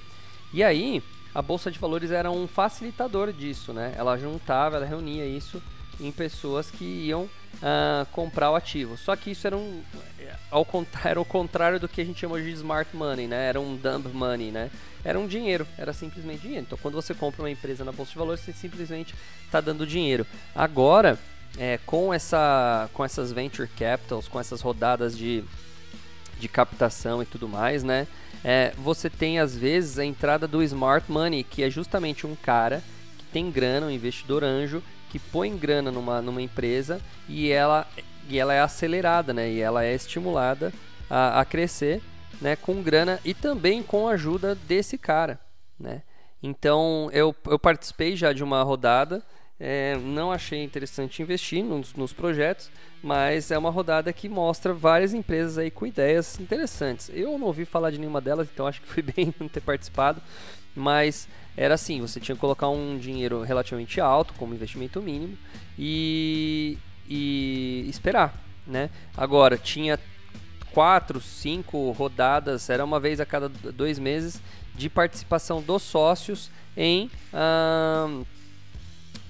E 0.54 0.64
aí, 0.64 1.04
a 1.34 1.42
bolsa 1.42 1.70
de 1.70 1.80
valores 1.80 2.12
era 2.12 2.32
um 2.32 2.48
facilitador 2.48 3.34
disso, 3.34 3.74
né? 3.74 3.94
Ela 3.98 4.18
juntava, 4.18 4.78
ela 4.78 4.86
reunia 4.86 5.26
isso 5.26 5.62
em 6.00 6.12
pessoas 6.12 6.70
que 6.70 6.84
iam 6.84 7.24
uh, 7.24 8.06
comprar 8.12 8.52
o 8.52 8.56
ativo. 8.56 8.98
Só 8.98 9.16
que 9.16 9.32
isso 9.32 9.48
era 9.48 9.58
um 9.58 9.84
ao 10.52 10.66
era 11.04 11.20
o 11.20 11.26
contrário 11.26 11.80
do 11.80 11.88
que 11.88 12.02
a 12.02 12.06
gente 12.06 12.20
chama 12.20 12.42
de 12.42 12.50
smart 12.52 12.96
money, 12.96 13.28
né? 13.28 13.50
Era 13.50 13.60
um 13.60 13.76
dumb 13.76 14.08
money, 14.14 14.52
né? 14.52 14.70
Era 15.04 15.20
um 15.20 15.28
dinheiro, 15.28 15.68
era 15.78 15.94
simplesmente 15.94 16.42
dinheiro. 16.42 16.66
Então, 16.66 16.78
quando 16.82 16.96
você 16.96 17.14
compra 17.14 17.42
uma 17.42 17.52
empresa 17.52 17.84
na 17.84 17.92
bolsa 17.92 18.12
de 18.12 18.18
valores, 18.18 18.42
você 18.42 18.54
simplesmente 18.54 19.14
está 19.46 19.62
dando 19.62 19.86
dinheiro. 19.86 20.26
Agora, 20.56 21.20
é, 21.58 21.80
com 21.86 22.14
essa, 22.14 22.90
com 22.94 23.04
essas 23.04 23.32
venture 23.32 23.68
capitals, 23.68 24.28
com 24.28 24.40
essas 24.40 24.62
rodadas 24.62 25.18
de, 25.18 25.44
de 26.40 26.48
captação 26.48 27.22
e 27.22 27.26
tudo 27.26 27.48
mais, 27.48 27.84
né? 27.84 28.08
É, 28.48 28.72
você 28.78 29.10
tem 29.10 29.40
às 29.40 29.58
vezes 29.58 29.98
a 29.98 30.06
entrada 30.06 30.48
do 30.48 30.62
smart 30.62 31.12
money, 31.12 31.44
que 31.44 31.64
é 31.64 31.70
justamente 31.70 32.28
um 32.28 32.36
cara 32.36 32.84
que 33.18 33.26
tem 33.26 33.50
grana, 33.50 33.88
um 33.88 33.90
investidor 33.90 34.44
anjo, 34.44 34.84
que 35.10 35.18
põe 35.18 35.58
grana 35.58 35.92
numa, 35.92 36.22
numa 36.22 36.44
empresa 36.44 37.02
e 37.28 37.52
ela, 37.52 37.88
e 38.30 38.38
ela 38.38 38.54
é 38.54 38.60
acelerada, 38.60 39.34
né? 39.34 39.50
E 39.50 39.60
ela 39.60 39.84
é 39.84 39.96
estimulada 39.96 40.72
a, 41.10 41.42
a 41.42 41.46
crescer, 41.46 42.04
né? 42.40 42.56
Com 42.56 42.84
grana 42.84 43.20
e 43.26 43.34
também 43.34 43.82
com 43.82 44.08
a 44.08 44.12
ajuda 44.12 44.54
desse 44.54 44.96
cara, 44.96 45.40
né? 45.80 46.04
Então 46.44 47.10
eu, 47.12 47.36
eu 47.48 47.58
participei 47.58 48.16
já 48.16 48.32
de 48.32 48.44
uma 48.44 48.62
rodada. 48.62 49.24
É, 49.58 49.96
não 49.98 50.34
achei 50.34 50.64
interessante 50.64 51.22
investir 51.22 51.64
nos, 51.64 51.94
nos, 51.94 52.12
projetos, 52.12 52.70
mas 53.02 53.52
é 53.52 53.58
uma 53.58 53.70
rodada 53.70 54.12
que 54.12 54.28
mostra 54.28 54.74
várias 54.74 55.14
empresas 55.14 55.58
aí 55.58 55.72
com 55.72 55.86
ideias 55.86 56.38
interessantes. 56.40 57.10
Eu 57.14 57.38
não 57.38 57.48
ouvi 57.48 57.64
falar 57.64 57.92
de 57.92 57.98
nenhuma 57.98 58.20
delas, 58.20 58.50
então 58.52 58.68
acho 58.68 58.82
que 58.82 58.88
fui 58.88 59.02
bem 59.16 59.34
não 59.40 59.48
ter 59.48 59.62
participado, 59.62 60.22
mas 60.76 61.30
era 61.56 61.74
assim, 61.76 62.02
você 62.02 62.20
tinha 62.20 62.36
que 62.36 62.42
colocar 62.42 62.68
um 62.68 62.98
dinheiro 62.98 63.44
relativamente 63.44 64.02
alto 64.02 64.34
como 64.34 64.54
investimento 64.54 65.02
mínimo 65.02 65.38
e, 65.80 66.78
e 67.08 67.86
esperar, 67.90 68.34
né? 68.68 68.90
Agora, 69.16 69.58
tinha 69.58 69.98
quatro, 70.74 71.22
cinco 71.22 71.92
rodadas, 71.92 72.70
era 72.70 72.84
uma 72.84 73.00
vez 73.00 73.22
a 73.22 73.26
cada 73.26 73.48
dois 73.48 73.98
meses, 73.98 74.42
de 74.76 74.90
participação 74.90 75.62
dos 75.62 75.82
sócios 75.82 76.52
em, 76.76 77.10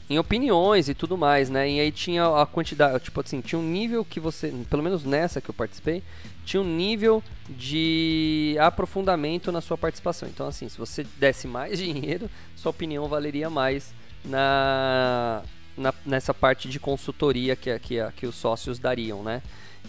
em 0.09 0.19
opiniões 0.19 0.87
e 0.87 0.93
tudo 0.93 1.17
mais, 1.17 1.49
né? 1.49 1.69
E 1.69 1.79
aí 1.79 1.91
tinha 1.91 2.25
a 2.41 2.45
quantidade, 2.45 3.03
tipo 3.03 3.19
assim, 3.19 3.41
tinha 3.41 3.57
um 3.57 3.67
nível 3.67 4.05
que 4.05 4.19
você, 4.19 4.53
pelo 4.69 4.83
menos 4.83 5.03
nessa 5.03 5.41
que 5.41 5.49
eu 5.49 5.53
participei, 5.53 6.03
tinha 6.45 6.61
um 6.61 6.75
nível 6.75 7.23
de 7.49 8.55
aprofundamento 8.59 9.51
na 9.51 9.61
sua 9.61 9.77
participação. 9.77 10.29
Então, 10.29 10.47
assim, 10.47 10.69
se 10.69 10.77
você 10.77 11.03
desse 11.17 11.47
mais 11.47 11.79
dinheiro, 11.79 12.29
sua 12.55 12.69
opinião 12.69 13.07
valeria 13.07 13.49
mais 13.49 13.93
na, 14.23 15.41
na 15.75 15.93
nessa 16.05 16.33
parte 16.33 16.69
de 16.69 16.79
consultoria 16.79 17.55
que, 17.55 17.77
que, 17.79 18.11
que 18.15 18.27
os 18.27 18.35
sócios 18.35 18.77
dariam, 18.77 19.23
né? 19.23 19.41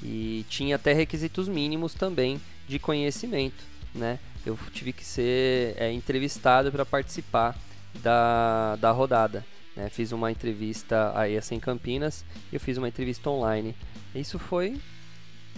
E 0.02 0.44
tinha 0.49 0.76
até 0.76 0.92
requisitos 0.92 1.49
mínimos 1.49 1.94
também 1.94 2.40
de 2.66 2.78
conhecimento, 2.78 3.64
né? 3.94 4.18
Eu 4.44 4.58
tive 4.73 4.92
que 4.92 5.04
ser 5.04 5.75
é, 5.76 5.92
entrevistado 5.92 6.70
para 6.73 6.87
participar 6.87 7.56
da, 8.02 8.76
da 8.76 8.90
rodada. 8.92 9.44
Né? 9.76 9.90
Fiz 9.90 10.11
uma 10.11 10.30
entrevista 10.30 11.12
aí 11.14 11.37
assim, 11.37 11.56
em 11.56 11.61
Campinas 11.61 12.25
e 12.50 12.56
eu 12.56 12.61
fiz 12.61 12.78
uma 12.78 12.88
entrevista 12.88 13.28
online. 13.30 13.75
Isso 14.14 14.38
foi 14.38 14.80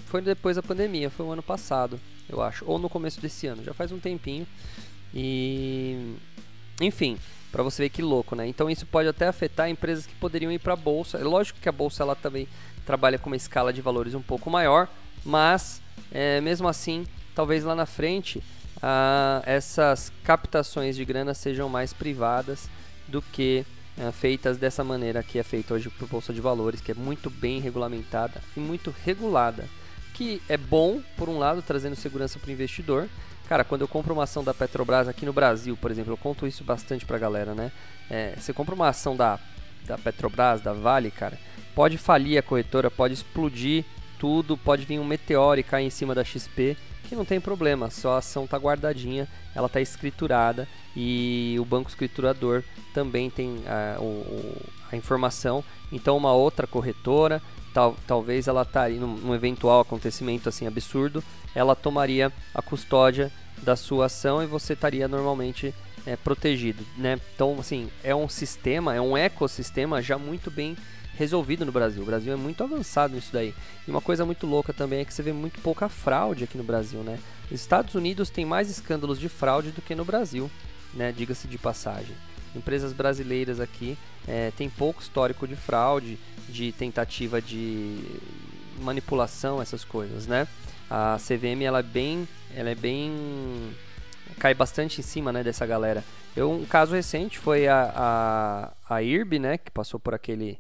foi 0.07 0.21
depois 0.23 0.57
da 0.57 0.63
pandemia, 0.63 1.11
foi 1.11 1.27
o 1.27 1.31
ano 1.31 1.43
passado, 1.43 2.01
eu 2.29 2.41
acho, 2.41 2.65
ou 2.67 2.79
no 2.79 2.89
começo 2.89 3.21
desse 3.21 3.47
ano, 3.47 3.63
já 3.63 3.75
faz 3.75 3.93
um 3.93 3.99
tempinho. 3.99 4.47
E 5.15 6.17
enfim, 6.81 7.19
para 7.51 7.63
você 7.63 7.83
ver 7.83 7.89
que 7.89 8.03
louco, 8.03 8.35
né? 8.35 8.47
Então 8.47 8.71
isso 8.71 8.87
pode 8.87 9.09
até 9.09 9.27
afetar 9.27 9.69
empresas 9.69 10.07
que 10.07 10.15
poderiam 10.15 10.53
ir 10.53 10.59
para 10.59 10.75
a 10.75 10.77
bolsa. 10.77 11.19
É 11.19 11.25
lógico 11.25 11.59
que 11.61 11.69
a 11.69 11.73
bolsa 11.73 12.03
ela 12.03 12.15
também 12.15 12.49
trabalha 12.87 13.19
com 13.19 13.29
uma 13.29 13.37
escala 13.37 13.73
de 13.73 13.81
valores 13.81 14.15
um 14.15 14.23
pouco 14.23 14.51
maior, 14.51 14.89
mas 15.25 15.83
é, 16.11 16.41
mesmo 16.41 16.69
assim, 16.69 17.07
talvez 17.35 17.65
lá 17.65 17.75
na 17.75 17.87
frente 17.87 18.43
ah, 18.83 19.43
essas 19.45 20.13
captações 20.23 20.97
de 20.97 21.05
grana 21.05 21.35
sejam 21.35 21.69
mais 21.69 21.93
privadas 21.93 22.69
do 23.07 23.21
que 23.21 23.65
é, 23.99 24.13
feitas 24.13 24.57
dessa 24.57 24.85
maneira 24.85 25.23
que 25.23 25.39
é 25.39 25.43
feita 25.43 25.75
hoje 25.75 25.91
por 25.91 26.09
bolsa 26.09 26.33
de 26.33 26.41
valores, 26.41 26.81
que 26.81 26.93
é 26.93 26.95
muito 26.95 27.29
bem 27.29 27.61
regulamentada 27.61 28.41
e 28.57 28.61
muito 28.61 28.95
regulada 29.05 29.65
que 30.19 30.43
é 30.49 30.57
bom, 30.57 31.01
por 31.17 31.29
um 31.29 31.39
lado, 31.39 31.63
trazendo 31.63 31.95
segurança 31.95 32.41
para 32.41 32.49
o 32.49 32.53
investidor. 32.53 33.09
Cara, 33.49 33.63
quando 33.63 33.83
eu 33.83 33.89
compro 33.89 34.13
uma 34.13 34.25
ação 34.25 34.43
da 34.43 34.53
Petrobras 34.53 35.07
aqui 35.07 35.25
no 35.25 35.33
Brasil, 35.33 35.77
por 35.81 35.93
exemplo, 35.93 36.13
eu 36.13 36.17
conto 36.17 36.45
isso 36.45 36.65
bastante 36.65 37.07
para 37.07 37.17
a 37.17 37.21
galera, 37.21 37.55
né? 37.55 37.71
É, 38.11 38.35
você 38.37 38.53
compra 38.53 38.75
uma 38.75 38.89
ação 38.89 39.17
da, 39.17 39.39
da 39.87 39.97
Petrobras, 39.97 40.61
da 40.61 40.73
Vale, 40.73 41.13
cara, 41.13 41.39
pode 41.73 41.97
falir 41.97 42.37
a 42.37 42.43
corretora, 42.43 42.91
pode 42.91 43.15
explodir 43.15 43.85
tudo, 44.19 44.57
pode 44.57 44.85
vir 44.85 44.99
um 44.99 45.05
meteoro 45.05 45.61
e 45.61 45.63
cair 45.63 45.87
em 45.87 45.91
cima 45.91 46.17
da 46.17 46.25
XP, 46.25 46.77
que 47.09 47.17
não 47.17 47.25
tem 47.25 47.41
problema, 47.41 47.91
só 47.91 48.13
a 48.13 48.19
ação 48.19 48.45
está 48.45 48.59
guardadinha, 48.59 49.27
ela 49.55 49.67
está 49.67 49.81
escriturada 49.81 50.69
e 50.95 51.57
o 51.59 51.65
banco 51.65 51.89
escriturador 51.89 52.63
também 52.93 53.31
tem 53.31 53.63
a, 53.67 53.99
o, 54.01 54.57
a 54.93 54.97
informação. 54.97 55.65
Então, 55.91 56.17
uma 56.17 56.33
outra 56.33 56.67
corretora 56.67 57.43
tal, 57.73 57.97
talvez 58.07 58.47
ela 58.47 58.63
estaria 58.63 59.01
num, 59.01 59.17
num 59.17 59.35
eventual 59.35 59.81
acontecimento 59.81 60.49
assim 60.49 60.67
absurdo, 60.67 61.25
ela 61.55 61.75
tomaria 61.75 62.33
a 62.55 62.61
custódia 62.61 63.33
da 63.63 63.75
sua 63.75 64.07
ação 64.07 64.43
e 64.43 64.47
você 64.47 64.75
estaria 64.75 65.09
normalmente 65.09 65.75
é, 66.07 66.17
protegido, 66.17 66.85
né? 66.97 67.19
Então, 67.35 67.57
assim, 67.59 67.89
é 68.05 68.15
um 68.15 68.29
sistema, 68.29 68.95
é 68.95 69.01
um 69.01 69.17
ecossistema 69.17 70.01
já 70.03 70.19
muito 70.19 70.51
bem 70.51 70.77
resolvido 71.19 71.67
no 71.67 71.73
Brasil. 71.73 72.01
O 72.01 72.07
Brasil 72.07 72.33
é 72.33 72.37
muito 72.37 72.63
avançado 72.63 73.15
nisso 73.15 73.31
daí. 73.33 73.53
E 73.87 73.91
uma 73.91 74.01
coisa 74.01 74.25
muito 74.25 74.47
louca 74.47 74.73
também 74.73 75.01
é 75.01 75.05
que 75.05 75.13
você 75.13 75.23
vê 75.23 75.33
muito 75.33 75.61
pouca 75.61 75.89
fraude 75.89 76.45
aqui 76.45 76.57
no 76.57 76.63
Brasil, 76.63 77.01
né? 77.01 77.19
Os 77.51 77.61
Estados 77.61 77.97
Unidos 77.97 78.31
tem 78.31 78.45
mais 78.45 78.71
escândalos 78.71 79.19
de 79.19 79.29
fraude 79.29 79.73
do 79.73 79.83
que 79.83 79.97
no 79.97 80.05
Brasil, 80.05 80.49
né? 80.95 81.11
Diga-se 81.11 81.49
de 81.49 81.59
passagem. 81.59 82.15
Empresas 82.55 82.93
brasileiras 82.93 83.59
aqui 83.59 83.99
é, 84.29 84.53
tem 84.57 84.71
pouco 84.71 85.03
histórico 85.03 85.47
de 85.47 85.57
fraude, 85.57 86.19
de 86.49 86.71
tentativa 86.71 87.43
de 87.43 87.99
manipulação, 88.81 89.61
essas 89.61 89.85
coisas, 89.85 90.27
né? 90.29 90.47
A 90.89 91.19
CVM 91.19 91.63
ela 91.65 91.81
é 91.81 91.83
bem, 91.83 92.29
ela 92.55 92.71
é 92.71 92.75
bem 92.77 93.75
cai 94.39 94.55
bastante 94.55 95.01
em 95.01 95.03
cima, 95.03 95.33
né, 95.33 95.43
dessa 95.43 95.67
galera. 95.67 96.05
Eu, 96.37 96.53
um 96.53 96.65
caso 96.65 96.95
recente 96.95 97.39
foi 97.39 97.67
a, 97.67 97.93
a, 98.89 98.95
a 98.95 99.03
IRB, 99.03 99.41
né, 99.41 99.59
que 99.59 99.71
passou 99.71 99.99
por 99.99 100.15
aquele 100.15 100.59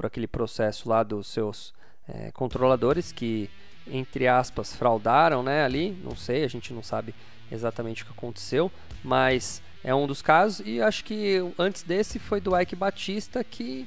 por 0.00 0.06
aquele 0.06 0.26
processo 0.26 0.88
lá 0.88 1.02
dos 1.02 1.26
seus 1.26 1.74
é, 2.08 2.30
controladores 2.30 3.12
que 3.12 3.50
entre 3.86 4.26
aspas 4.26 4.74
fraudaram, 4.74 5.42
né, 5.42 5.62
ali, 5.62 5.90
não 6.02 6.16
sei, 6.16 6.42
a 6.42 6.48
gente 6.48 6.72
não 6.72 6.82
sabe 6.82 7.14
exatamente 7.52 8.02
o 8.02 8.06
que 8.06 8.12
aconteceu, 8.12 8.72
mas 9.04 9.60
é 9.84 9.94
um 9.94 10.06
dos 10.06 10.22
casos 10.22 10.66
e 10.66 10.80
acho 10.80 11.04
que 11.04 11.36
antes 11.58 11.82
desse 11.82 12.18
foi 12.18 12.40
do 12.40 12.58
Ike 12.58 12.74
Batista 12.74 13.44
que 13.44 13.86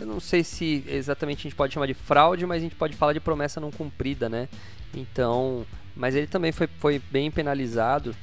eu 0.00 0.06
não 0.06 0.18
sei 0.18 0.42
se 0.42 0.84
exatamente 0.88 1.38
a 1.38 1.42
gente 1.42 1.54
pode 1.54 1.72
chamar 1.72 1.86
de 1.86 1.94
fraude, 1.94 2.44
mas 2.44 2.56
a 2.56 2.64
gente 2.64 2.74
pode 2.74 2.96
falar 2.96 3.12
de 3.12 3.20
promessa 3.20 3.60
não 3.60 3.70
cumprida, 3.70 4.28
né? 4.28 4.48
Então, 4.92 5.64
mas 5.94 6.16
ele 6.16 6.26
também 6.26 6.50
foi, 6.50 6.66
foi 6.80 6.98
bem 6.98 7.30
penalizado, 7.30 8.16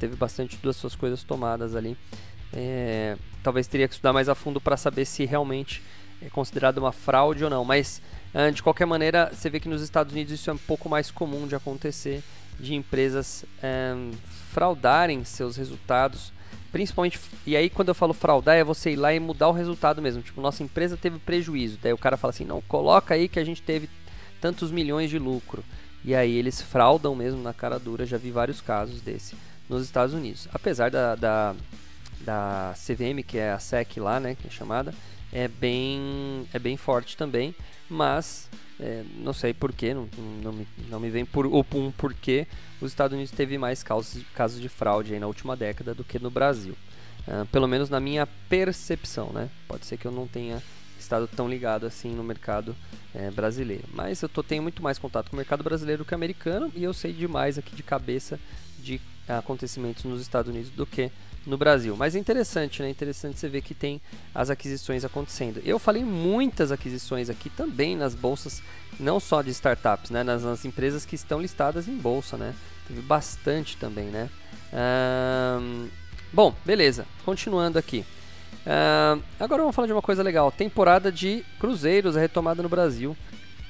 teve 0.00 0.16
bastante 0.16 0.56
das 0.56 0.74
suas 0.74 0.96
coisas 0.96 1.22
tomadas 1.22 1.76
ali. 1.76 1.96
É, 2.52 3.16
talvez 3.42 3.66
teria 3.66 3.88
que 3.88 3.94
estudar 3.94 4.12
mais 4.12 4.28
a 4.28 4.34
fundo 4.34 4.60
para 4.60 4.76
saber 4.76 5.04
se 5.04 5.24
realmente 5.24 5.82
é 6.20 6.28
considerado 6.28 6.78
uma 6.78 6.92
fraude 6.92 7.44
ou 7.44 7.50
não, 7.50 7.64
mas 7.64 8.00
ah, 8.34 8.50
de 8.50 8.62
qualquer 8.62 8.86
maneira, 8.86 9.30
você 9.32 9.50
vê 9.50 9.58
que 9.58 9.68
nos 9.68 9.82
Estados 9.82 10.12
Unidos 10.12 10.32
isso 10.32 10.48
é 10.48 10.52
um 10.52 10.58
pouco 10.58 10.88
mais 10.88 11.10
comum 11.10 11.46
de 11.46 11.54
acontecer, 11.54 12.22
de 12.58 12.74
empresas 12.74 13.44
é, 13.62 13.94
fraudarem 14.50 15.24
seus 15.24 15.56
resultados 15.56 16.32
Principalmente, 16.72 17.20
e 17.46 17.54
aí 17.54 17.68
quando 17.68 17.88
eu 17.90 17.94
falo 17.94 18.14
fraudar 18.14 18.56
é 18.56 18.64
você 18.64 18.92
ir 18.92 18.96
lá 18.96 19.12
e 19.12 19.20
mudar 19.20 19.48
o 19.48 19.52
resultado 19.52 20.00
mesmo. 20.00 20.22
Tipo, 20.22 20.40
nossa 20.40 20.62
empresa 20.62 20.96
teve 20.96 21.18
prejuízo. 21.18 21.78
Daí 21.82 21.92
o 21.92 21.98
cara 21.98 22.16
fala 22.16 22.30
assim, 22.30 22.46
não, 22.46 22.62
coloca 22.62 23.12
aí 23.12 23.28
que 23.28 23.38
a 23.38 23.44
gente 23.44 23.60
teve 23.60 23.90
tantos 24.40 24.70
milhões 24.70 25.10
de 25.10 25.18
lucro. 25.18 25.62
E 26.02 26.14
aí 26.14 26.34
eles 26.34 26.62
fraudam 26.62 27.14
mesmo 27.14 27.42
na 27.42 27.52
cara 27.52 27.78
dura. 27.78 28.06
Já 28.06 28.16
vi 28.16 28.30
vários 28.30 28.62
casos 28.62 29.02
desse 29.02 29.36
nos 29.68 29.84
Estados 29.84 30.14
Unidos. 30.14 30.48
Apesar 30.50 30.90
da, 30.90 31.14
da, 31.14 31.54
da 32.24 32.74
CVM, 32.74 33.22
que 33.26 33.38
é 33.38 33.52
a 33.52 33.58
SEC 33.58 33.98
lá, 33.98 34.18
né, 34.18 34.34
que 34.34 34.46
é 34.46 34.50
chamada, 34.50 34.94
é 35.32 35.48
bem, 35.48 36.46
é 36.52 36.58
bem 36.58 36.76
forte 36.76 37.16
também. 37.16 37.54
Mas 37.88 38.48
é, 38.80 39.04
não 39.16 39.32
sei 39.32 39.52
porquê, 39.52 39.94
não, 39.94 40.08
não, 40.42 40.52
me, 40.52 40.66
não 40.88 40.98
me 40.98 41.10
vem 41.10 41.24
por 41.24 41.46
um 41.46 41.92
porquê 41.92 42.46
os 42.80 42.90
Estados 42.90 43.14
Unidos 43.14 43.32
teve 43.32 43.56
mais 43.58 43.82
casos, 43.82 44.22
casos 44.34 44.60
de 44.60 44.68
fraude 44.68 45.18
na 45.18 45.26
última 45.26 45.56
década 45.56 45.94
do 45.94 46.02
que 46.02 46.18
no 46.18 46.30
Brasil. 46.30 46.74
Uh, 47.28 47.46
pelo 47.46 47.68
menos 47.68 47.88
na 47.88 48.00
minha 48.00 48.26
percepção, 48.48 49.30
né? 49.32 49.48
Pode 49.68 49.86
ser 49.86 49.96
que 49.96 50.06
eu 50.06 50.10
não 50.10 50.26
tenha 50.26 50.60
estado 50.98 51.28
tão 51.28 51.48
ligado 51.48 51.86
assim 51.86 52.10
no 52.10 52.24
mercado 52.24 52.74
é, 53.14 53.30
brasileiro. 53.30 53.84
Mas 53.92 54.20
eu 54.22 54.28
tô, 54.28 54.42
tenho 54.42 54.62
muito 54.62 54.82
mais 54.82 54.98
contato 54.98 55.30
com 55.30 55.36
o 55.36 55.38
mercado 55.38 55.62
brasileiro 55.62 56.04
que 56.04 56.14
americano 56.14 56.72
e 56.74 56.82
eu 56.82 56.92
sei 56.92 57.12
demais 57.12 57.58
aqui 57.58 57.76
de 57.76 57.82
cabeça 57.82 58.40
de 58.78 59.00
acontecimentos 59.28 60.02
nos 60.04 60.20
Estados 60.20 60.50
Unidos 60.50 60.70
do 60.70 60.84
que 60.84 61.12
no 61.46 61.56
Brasil. 61.56 61.96
Mas 61.96 62.14
é 62.14 62.18
interessante, 62.18 62.82
né? 62.82 62.88
Interessante 62.88 63.38
você 63.38 63.48
ver 63.48 63.62
que 63.62 63.74
tem 63.74 64.00
as 64.34 64.50
aquisições 64.50 65.04
acontecendo. 65.04 65.60
Eu 65.64 65.78
falei 65.78 66.04
muitas 66.04 66.72
aquisições 66.72 67.28
aqui 67.28 67.50
também 67.50 67.96
nas 67.96 68.14
bolsas, 68.14 68.62
não 68.98 69.18
só 69.18 69.42
de 69.42 69.50
startups, 69.50 70.10
né? 70.10 70.22
Nas, 70.22 70.42
nas 70.42 70.64
empresas 70.64 71.04
que 71.04 71.14
estão 71.14 71.40
listadas 71.40 71.88
em 71.88 71.96
bolsa, 71.96 72.36
né? 72.36 72.54
Teve 72.86 73.00
bastante 73.00 73.76
também, 73.76 74.06
né? 74.06 74.28
bom, 76.32 76.54
beleza. 76.64 77.06
Continuando 77.24 77.78
aqui. 77.78 78.04
agora 79.38 79.62
vamos 79.62 79.76
falar 79.76 79.86
de 79.86 79.92
uma 79.92 80.02
coisa 80.02 80.22
legal. 80.22 80.50
Temporada 80.50 81.12
de 81.12 81.44
cruzeiros, 81.58 82.16
a 82.16 82.20
retomada 82.20 82.62
no 82.62 82.68
Brasil. 82.68 83.16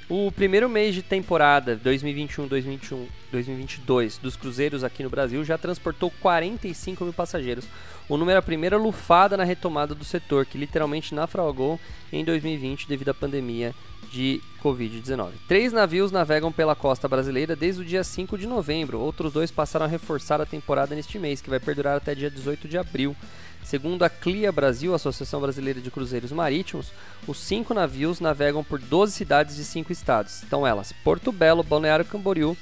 O 0.09 0.31
primeiro 0.33 0.69
mês 0.69 0.95
de 0.95 1.03
temporada 1.03 1.81
2021-2021 1.83 3.07
2022 3.31 4.19
dos 4.19 4.37
cruzeiros 4.37 4.85
aqui 4.85 5.03
no 5.03 5.09
Brasil 5.09 5.43
já 5.45 5.57
transportou 5.57 6.13
45 6.21 7.05
mil 7.05 7.13
passageiros. 7.13 7.67
O 8.09 8.17
número 8.17 8.37
é 8.37 8.39
a 8.39 8.43
primeira 8.43 8.77
lufada 8.77 9.37
na 9.37 9.45
retomada 9.45 9.95
do 9.95 10.05
setor, 10.05 10.45
que 10.45 10.59
literalmente 10.59 11.15
naufragou 11.15 11.79
em 12.13 12.25
2020 12.25 12.89
devido 12.89 13.11
à 13.11 13.15
pandemia 13.15 13.75
de 14.13 14.43
Covid-19. 14.63 15.31
Três 15.49 15.73
navios 15.73 16.13
navegam 16.13 16.53
pela 16.53 16.75
costa 16.75 17.09
brasileira 17.09 17.57
desde 17.57 17.81
o 17.81 17.85
dia 17.85 18.05
5 18.05 18.37
de 18.37 18.47
novembro. 18.47 19.01
Outros 19.01 19.33
dois 19.33 19.51
passaram 19.51 19.87
a 19.87 19.89
reforçar 19.89 20.41
a 20.41 20.47
temporada 20.47 20.95
neste 20.95 21.19
mês, 21.19 21.41
que 21.41 21.49
vai 21.49 21.59
perdurar 21.59 21.97
até 21.97 22.15
dia 22.15 22.31
18 22.31 22.69
de 22.69 22.77
abril. 22.77 23.17
Segundo 23.65 24.03
a 24.03 24.11
CLIA 24.11 24.51
Brasil, 24.51 24.93
Associação 24.93 25.41
Brasileira 25.41 25.81
de 25.81 25.91
Cruzeiros 25.91 26.33
Marítimos, 26.33 26.93
os 27.27 27.39
cinco 27.39 27.73
navios 27.73 28.21
navegam 28.21 28.63
por 28.65 28.79
12 28.79 29.13
cidades 29.13 29.57
de 29.57 29.65
cinco 29.65 29.93
estados. 29.93 30.43
Então 30.43 30.67
elas, 30.67 30.93
Porto 31.05 31.31
Belo, 31.31 31.63
Balneário 31.63 32.05
Camboriú, 32.05 32.57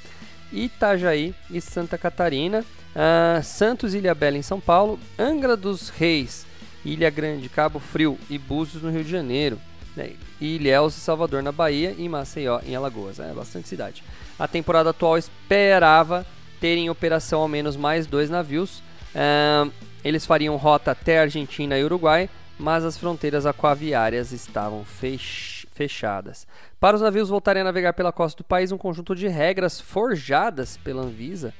Itajaí 0.51 1.33
e 1.49 1.61
Santa 1.61 1.97
Catarina, 1.97 2.59
uh, 2.61 3.43
Santos 3.43 3.93
Ilha 3.93 4.13
Bela 4.13 4.37
em 4.37 4.41
São 4.41 4.59
Paulo, 4.59 4.99
Angra 5.17 5.55
dos 5.55 5.89
Reis, 5.89 6.45
Ilha 6.83 7.09
Grande, 7.09 7.49
Cabo 7.49 7.79
Frio 7.79 8.17
e 8.29 8.37
Búzios 8.37 8.83
no 8.83 8.89
Rio 8.89 9.03
de 9.03 9.11
Janeiro, 9.11 9.59
né? 9.95 10.11
Ilhéus 10.39 10.97
e 10.97 10.99
Salvador 10.99 11.43
na 11.43 11.51
Bahia 11.51 11.93
e 11.97 12.09
Maceió 12.09 12.59
em 12.65 12.75
Alagoas. 12.75 13.19
É 13.19 13.31
bastante 13.33 13.67
cidade. 13.67 14.03
A 14.39 14.47
temporada 14.47 14.89
atual 14.89 15.17
esperava 15.17 16.25
ter 16.59 16.77
em 16.77 16.89
operação 16.89 17.41
ao 17.41 17.47
menos 17.47 17.75
mais 17.75 18.07
dois 18.07 18.29
navios. 18.29 18.79
Uh, 19.13 19.71
eles 20.03 20.25
fariam 20.25 20.55
rota 20.55 20.91
até 20.91 21.19
Argentina 21.19 21.77
e 21.77 21.83
Uruguai, 21.83 22.29
mas 22.57 22.83
as 22.83 22.97
fronteiras 22.97 23.45
aquaviárias 23.45 24.31
estavam 24.31 24.83
fechadas. 24.85 26.47
Para 26.81 26.95
os 26.95 27.01
navios 27.03 27.29
voltarem 27.29 27.61
a 27.61 27.63
navegar 27.63 27.93
pela 27.93 28.11
costa 28.11 28.41
do 28.41 28.43
país, 28.43 28.71
um 28.71 28.77
conjunto 28.77 29.15
de 29.15 29.27
regras 29.27 29.79
forjadas 29.79 30.77
pela 30.77 31.03
Anvisa 31.03 31.53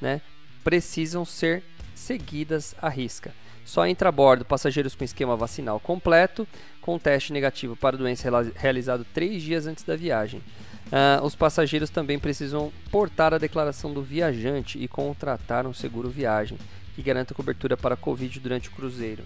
né, 0.00 0.20
precisam 0.62 1.24
ser 1.24 1.64
seguidas 1.96 2.76
à 2.80 2.88
risca. 2.88 3.34
Só 3.64 3.84
entra 3.84 4.08
a 4.08 4.12
bordo 4.12 4.44
passageiros 4.44 4.94
com 4.94 5.02
esquema 5.02 5.36
vacinal 5.36 5.80
completo, 5.80 6.46
com 6.80 6.96
teste 6.96 7.32
negativo 7.32 7.74
para 7.74 7.96
doença 7.96 8.30
realizado 8.54 9.04
três 9.12 9.42
dias 9.42 9.66
antes 9.66 9.82
da 9.82 9.96
viagem. 9.96 10.40
Uh, 10.86 11.24
os 11.24 11.34
passageiros 11.34 11.90
também 11.90 12.16
precisam 12.16 12.72
portar 12.88 13.34
a 13.34 13.38
declaração 13.38 13.92
do 13.92 14.00
viajante 14.00 14.78
e 14.78 14.86
contratar 14.86 15.66
um 15.66 15.74
seguro 15.74 16.08
viagem 16.08 16.56
que 16.94 17.02
garanta 17.02 17.34
cobertura 17.34 17.76
para 17.76 17.96
Covid 17.96 18.38
durante 18.38 18.68
o 18.68 18.72
cruzeiro. 18.72 19.24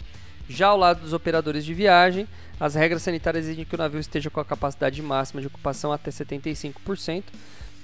Já 0.52 0.68
ao 0.68 0.76
lado 0.76 1.00
dos 1.00 1.14
operadores 1.14 1.64
de 1.64 1.73
viagem, 1.73 2.28
as 2.61 2.75
regras 2.75 3.02
sanitárias 3.02 3.47
exigem 3.47 3.64
que 3.64 3.75
o 3.75 3.78
navio 3.78 3.99
esteja 3.99 4.28
com 4.28 4.38
a 4.38 4.44
capacidade 4.44 5.00
máxima 5.00 5.40
de 5.40 5.47
ocupação 5.47 5.90
até 5.90 6.11
75%. 6.11 7.25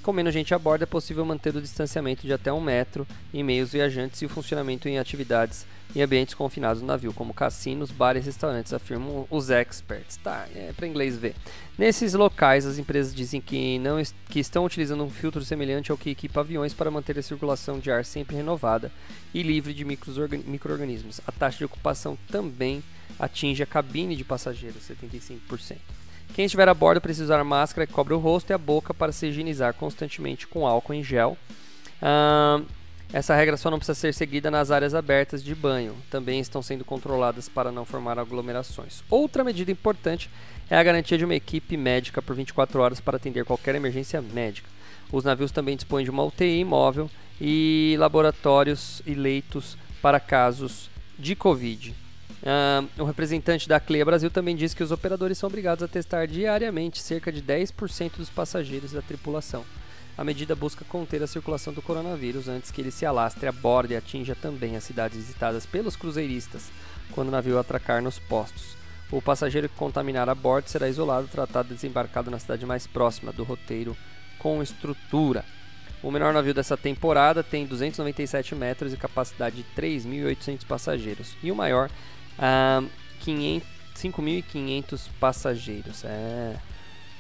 Com 0.09 0.13
menos 0.15 0.33
gente 0.33 0.55
a 0.55 0.59
bordo, 0.59 0.85
é 0.85 0.87
possível 0.87 1.23
manter 1.23 1.55
o 1.55 1.61
distanciamento 1.61 2.27
de 2.27 2.33
até 2.33 2.51
um 2.51 2.63
metro 2.63 3.07
e 3.31 3.43
meio 3.43 3.63
os 3.63 3.73
viajantes 3.73 4.23
e 4.23 4.25
o 4.25 4.29
funcionamento 4.31 4.89
em 4.89 4.99
atividades 4.99 5.67
em 5.95 6.01
ambientes 6.01 6.33
confinados 6.33 6.81
no 6.81 6.89
navio, 6.89 7.13
como 7.13 7.35
cassinos, 7.35 7.91
bares 7.91 8.23
e 8.23 8.27
restaurantes, 8.29 8.73
afirmam 8.73 9.27
os 9.29 9.51
experts. 9.51 10.17
Tá, 10.17 10.49
é 10.55 10.73
para 10.75 10.87
inglês 10.87 11.19
ver. 11.19 11.35
Nesses 11.77 12.15
locais, 12.15 12.65
as 12.65 12.79
empresas 12.79 13.15
dizem 13.15 13.39
que, 13.39 13.79
não 13.81 14.03
que 14.31 14.41
estão 14.41 14.65
utilizando 14.65 15.05
um 15.05 15.11
filtro 15.11 15.45
semelhante 15.45 15.91
ao 15.91 15.99
que 15.99 16.09
equipa 16.09 16.41
aviões 16.41 16.73
para 16.73 16.91
manter 16.91 17.19
a 17.19 17.23
circulação 17.23 17.79
de 17.79 17.91
ar 17.91 18.03
sempre 18.03 18.35
renovada 18.35 18.91
e 19.35 19.43
livre 19.43 19.75
de 19.75 19.85
micro-organismos. 19.85 21.21
A 21.27 21.33
taxa 21.33 21.59
de 21.59 21.65
ocupação 21.67 22.17
também 22.31 22.83
atinge 23.19 23.63
a 23.63 23.67
cabine 23.67 24.17
de 24.17 24.25
passageiros, 24.25 24.89
75%. 24.89 25.98
Quem 26.35 26.45
estiver 26.45 26.69
a 26.69 26.75
bordo 26.75 27.01
precisa 27.01 27.25
usar 27.25 27.45
máscara 27.45 27.87
que 27.87 27.93
cobre 27.93 28.15
o 28.15 28.19
rosto 28.19 28.51
e 28.51 28.53
a 28.55 28.59
boca 28.59 28.95
para 28.95 29.11
se 29.11 29.27
higienizar 29.27 29.75
constantemente 29.75 30.47
com 30.47 30.67
álcool 30.67 30.95
em 30.95 31.03
gel. 31.03 31.37
Essa 33.13 33.35
regra 33.35 33.57
só 33.57 33.71
não 33.71 33.79
precisa 33.79 33.99
ser 33.99 34.13
seguida 34.13 34.51
nas 34.51 34.71
áreas 34.71 34.95
abertas 34.95 35.43
de 35.43 35.55
banho, 35.55 35.97
também 36.11 36.41
estão 36.41 36.61
sendo 36.61 36.85
controladas 36.85 37.49
para 37.49 37.73
não 37.73 37.87
formar 37.87 38.19
aglomerações. 38.19 39.03
Outra 39.09 39.43
medida 39.43 39.73
importante 39.73 40.31
é 40.69 40.77
a 40.77 40.83
garantia 40.83 41.17
de 41.17 41.25
uma 41.25 41.35
equipe 41.35 41.75
médica 41.77 42.21
por 42.21 42.37
24 42.37 42.79
horas 42.81 43.01
para 43.01 43.17
atender 43.17 43.47
qualquer 43.47 43.75
emergência 43.75 44.21
médica. 44.21 44.69
Os 45.11 45.25
navios 45.25 45.51
também 45.51 45.75
dispõem 45.75 46.05
de 46.05 46.11
uma 46.11 46.23
UTI 46.23 46.63
móvel 46.65 47.11
e 47.41 47.97
laboratórios 47.99 49.01
e 49.07 49.15
leitos 49.15 49.79
para 50.03 50.21
casos 50.21 50.91
de 51.19 51.35
Covid. 51.35 51.95
Um 52.97 53.05
representante 53.05 53.69
da 53.69 53.81
CLEA 53.81 54.05
Brasil 54.05 54.31
também 54.31 54.55
disse 54.55 54.77
que 54.77 54.83
os 54.83 54.93
operadores 54.93 55.39
são 55.39 55.49
obrigados 55.49 55.83
a 55.83 55.89
testar 55.89 56.27
diariamente 56.27 57.01
cerca 57.01 57.33
de 57.33 57.43
10% 57.43 58.17
dos 58.17 58.31
passageiros 58.31 58.93
da 58.93 59.03
tripulação. 59.03 59.65
A 60.17 60.25
medida 60.25 60.57
busca 60.57 60.85
conter 60.85 61.23
a 61.23 61.29
circulação 61.29 61.73
do 61.73 61.83
coronavírus 61.83 62.49
antes 62.49 62.71
que 62.71 62.81
ele 62.81 62.91
se 62.91 63.07
alastre 63.07 63.49
a 63.49 63.53
bordo 63.53 63.93
e 63.93 63.97
atinja 63.97 64.35
também 64.35 64.77
as 64.77 64.85
cidades 64.85 65.17
visitadas 65.17 65.65
pelos 65.65 65.95
cruzeiristas 65.95 66.71
quando 67.13 67.29
o 67.29 67.33
navio 67.33 67.59
atracar 67.59 68.03
nos 68.03 68.19
postos. 68.19 68.77
O 69.11 69.23
passageiro 69.23 69.69
que 69.69 69.77
contaminar 69.77 70.29
a 70.29 70.35
bordo 70.35 70.69
será 70.69 70.89
isolado, 70.89 71.29
tratado 71.29 71.73
e 71.73 71.75
desembarcado 71.75 72.31
na 72.31 72.39
cidade 72.39 72.67
mais 72.67 72.87
próxima 72.87 73.33
do 73.33 73.45
roteiro 73.45 73.97
com 74.39 74.63
estrutura. 74.63 75.45
O 76.03 76.11
menor 76.11 76.33
navio 76.33 76.55
dessa 76.55 76.77
temporada 76.77 77.43
tem 77.43 77.67
297 77.67 78.55
metros 78.55 78.93
e 78.93 78.97
capacidade 78.97 79.57
de 79.57 79.65
3.800 79.81 80.65
passageiros. 80.67 81.37
E 81.43 81.51
o 81.51 81.57
maior, 81.57 81.91
ah, 82.39 82.83
5.500 83.25 85.09
passageiros. 85.19 86.05
É, 86.05 86.57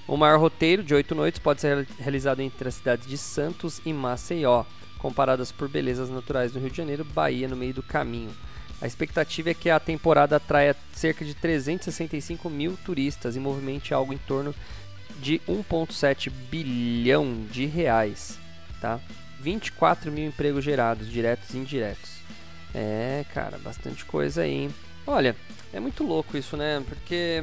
o 0.06 0.16
maior 0.16 0.38
roteiro, 0.38 0.82
de 0.82 0.94
oito 0.94 1.14
noites, 1.14 1.38
pode 1.38 1.60
ser 1.60 1.86
realizado 1.98 2.40
entre 2.40 2.68
as 2.68 2.76
cidades 2.76 3.06
de 3.06 3.18
Santos 3.18 3.80
e 3.84 3.92
Maceió, 3.92 4.64
comparadas 4.98 5.52
por 5.52 5.68
belezas 5.68 6.08
naturais 6.08 6.52
do 6.52 6.58
Rio 6.58 6.70
de 6.70 6.76
Janeiro, 6.76 7.04
Bahia 7.04 7.48
no 7.48 7.56
meio 7.56 7.74
do 7.74 7.82
caminho. 7.82 8.34
A 8.80 8.86
expectativa 8.86 9.50
é 9.50 9.54
que 9.54 9.68
a 9.68 9.80
temporada 9.80 10.36
atraia 10.36 10.74
cerca 10.92 11.24
de 11.24 11.34
365 11.34 12.48
mil 12.48 12.78
turistas 12.84 13.34
e 13.34 13.40
movimente 13.40 13.92
algo 13.92 14.12
em 14.12 14.18
torno 14.18 14.54
de 15.20 15.40
1,7 15.48 16.30
bilhão 16.30 17.44
de 17.50 17.66
reais, 17.66 18.38
tá? 18.80 19.00
24 19.40 20.10
mil 20.12 20.26
empregos 20.26 20.64
gerados, 20.64 21.10
diretos 21.10 21.52
e 21.54 21.58
indiretos. 21.58 22.18
É, 22.74 23.24
cara, 23.34 23.58
bastante 23.58 24.04
coisa 24.04 24.42
aí. 24.42 24.52
Hein? 24.52 24.74
Olha, 25.10 25.34
é 25.72 25.80
muito 25.80 26.04
louco 26.04 26.36
isso, 26.36 26.54
né? 26.54 26.84
Porque 26.86 27.42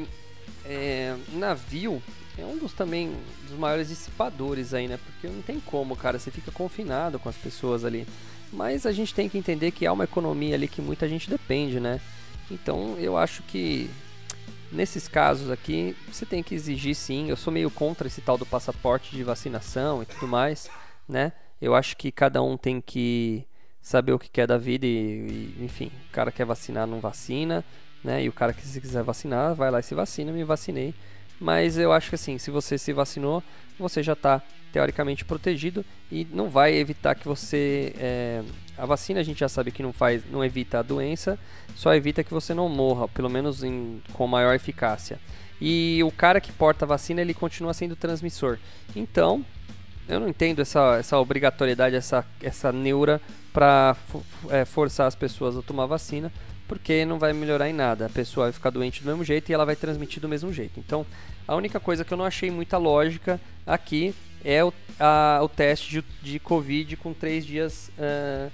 é, 0.64 1.16
navio 1.32 2.00
é 2.38 2.44
um 2.44 2.56
dos 2.56 2.72
também 2.72 3.12
dos 3.48 3.58
maiores 3.58 3.88
dissipadores 3.88 4.72
aí, 4.72 4.86
né? 4.86 5.00
Porque 5.04 5.26
não 5.26 5.42
tem 5.42 5.58
como, 5.58 5.96
cara, 5.96 6.16
você 6.16 6.30
fica 6.30 6.52
confinado 6.52 7.18
com 7.18 7.28
as 7.28 7.34
pessoas 7.34 7.84
ali. 7.84 8.06
Mas 8.52 8.86
a 8.86 8.92
gente 8.92 9.12
tem 9.12 9.28
que 9.28 9.36
entender 9.36 9.72
que 9.72 9.84
há 9.84 9.92
uma 9.92 10.04
economia 10.04 10.54
ali 10.54 10.68
que 10.68 10.80
muita 10.80 11.08
gente 11.08 11.28
depende, 11.28 11.80
né? 11.80 12.00
Então 12.48 12.96
eu 13.00 13.16
acho 13.16 13.42
que 13.42 13.90
nesses 14.70 15.08
casos 15.08 15.50
aqui 15.50 15.96
você 16.06 16.24
tem 16.24 16.44
que 16.44 16.54
exigir 16.54 16.94
sim. 16.94 17.28
Eu 17.28 17.36
sou 17.36 17.52
meio 17.52 17.68
contra 17.68 18.06
esse 18.06 18.20
tal 18.20 18.38
do 18.38 18.46
passaporte 18.46 19.10
de 19.10 19.24
vacinação 19.24 20.04
e 20.04 20.06
tudo 20.06 20.28
mais, 20.28 20.70
né? 21.08 21.32
Eu 21.60 21.74
acho 21.74 21.96
que 21.96 22.12
cada 22.12 22.40
um 22.40 22.56
tem 22.56 22.80
que 22.80 23.44
saber 23.86 24.12
o 24.12 24.18
que 24.18 24.28
quer 24.28 24.46
da 24.46 24.58
vida 24.58 24.84
e, 24.84 25.54
e 25.58 25.64
enfim, 25.64 25.92
o 26.08 26.12
cara 26.12 26.32
quer 26.32 26.44
vacinar, 26.44 26.86
não 26.86 26.98
vacina, 26.98 27.64
né? 28.02 28.24
E 28.24 28.28
o 28.28 28.32
cara 28.32 28.52
que 28.52 28.66
se 28.66 28.80
quiser 28.80 29.02
vacinar, 29.02 29.54
vai 29.54 29.70
lá 29.70 29.78
e 29.78 29.82
se 29.82 29.94
vacina, 29.94 30.32
me 30.32 30.42
vacinei 30.42 30.92
mas 31.38 31.78
eu 31.78 31.92
acho 31.92 32.08
que 32.08 32.14
assim, 32.14 32.38
se 32.38 32.50
você 32.50 32.78
se 32.78 32.92
vacinou, 32.92 33.42
você 33.78 34.02
já 34.02 34.14
está 34.14 34.40
teoricamente 34.72 35.24
protegido 35.24 35.84
e 36.10 36.26
não 36.32 36.48
vai 36.48 36.74
evitar 36.74 37.14
que 37.14 37.26
você 37.26 37.94
é, 37.98 38.42
a 38.76 38.86
vacina 38.86 39.20
a 39.20 39.22
gente 39.22 39.40
já 39.40 39.48
sabe 39.48 39.70
que 39.70 39.82
não 39.82 39.92
faz, 39.92 40.22
não 40.30 40.44
evita 40.44 40.78
a 40.78 40.82
doença, 40.82 41.38
só 41.74 41.94
evita 41.94 42.24
que 42.24 42.32
você 42.32 42.54
não 42.54 42.68
morra, 42.68 43.08
pelo 43.08 43.28
menos 43.28 43.62
em, 43.62 44.02
com 44.12 44.26
maior 44.26 44.54
eficácia. 44.54 45.18
E 45.60 46.02
o 46.04 46.10
cara 46.10 46.40
que 46.40 46.52
porta 46.52 46.84
a 46.84 46.88
vacina 46.88 47.20
ele 47.20 47.32
continua 47.32 47.72
sendo 47.72 47.96
transmissor. 47.96 48.58
Então 48.94 49.44
eu 50.08 50.20
não 50.20 50.28
entendo 50.28 50.60
essa, 50.62 50.96
essa 50.98 51.18
obrigatoriedade, 51.18 51.96
essa, 51.96 52.24
essa 52.42 52.72
neura 52.72 53.20
para 53.56 53.96
é, 54.50 54.66
forçar 54.66 55.06
as 55.06 55.14
pessoas 55.14 55.56
a 55.56 55.62
tomar 55.62 55.86
vacina, 55.86 56.30
porque 56.68 57.06
não 57.06 57.18
vai 57.18 57.32
melhorar 57.32 57.70
em 57.70 57.72
nada. 57.72 58.04
A 58.04 58.10
pessoa 58.10 58.44
vai 58.44 58.52
ficar 58.52 58.68
doente 58.68 59.02
do 59.02 59.06
mesmo 59.06 59.24
jeito 59.24 59.48
e 59.48 59.54
ela 59.54 59.64
vai 59.64 59.74
transmitir 59.74 60.20
do 60.20 60.28
mesmo 60.28 60.52
jeito. 60.52 60.78
Então, 60.78 61.06
a 61.48 61.56
única 61.56 61.80
coisa 61.80 62.04
que 62.04 62.12
eu 62.12 62.18
não 62.18 62.26
achei 62.26 62.50
muita 62.50 62.76
lógica 62.76 63.40
aqui 63.66 64.14
é 64.44 64.62
o, 64.62 64.70
a, 65.00 65.40
o 65.42 65.48
teste 65.48 65.88
de, 65.90 66.04
de 66.20 66.38
Covid 66.38 66.98
com 66.98 67.14
três 67.14 67.46
dias 67.46 67.90
uh, 67.98 68.52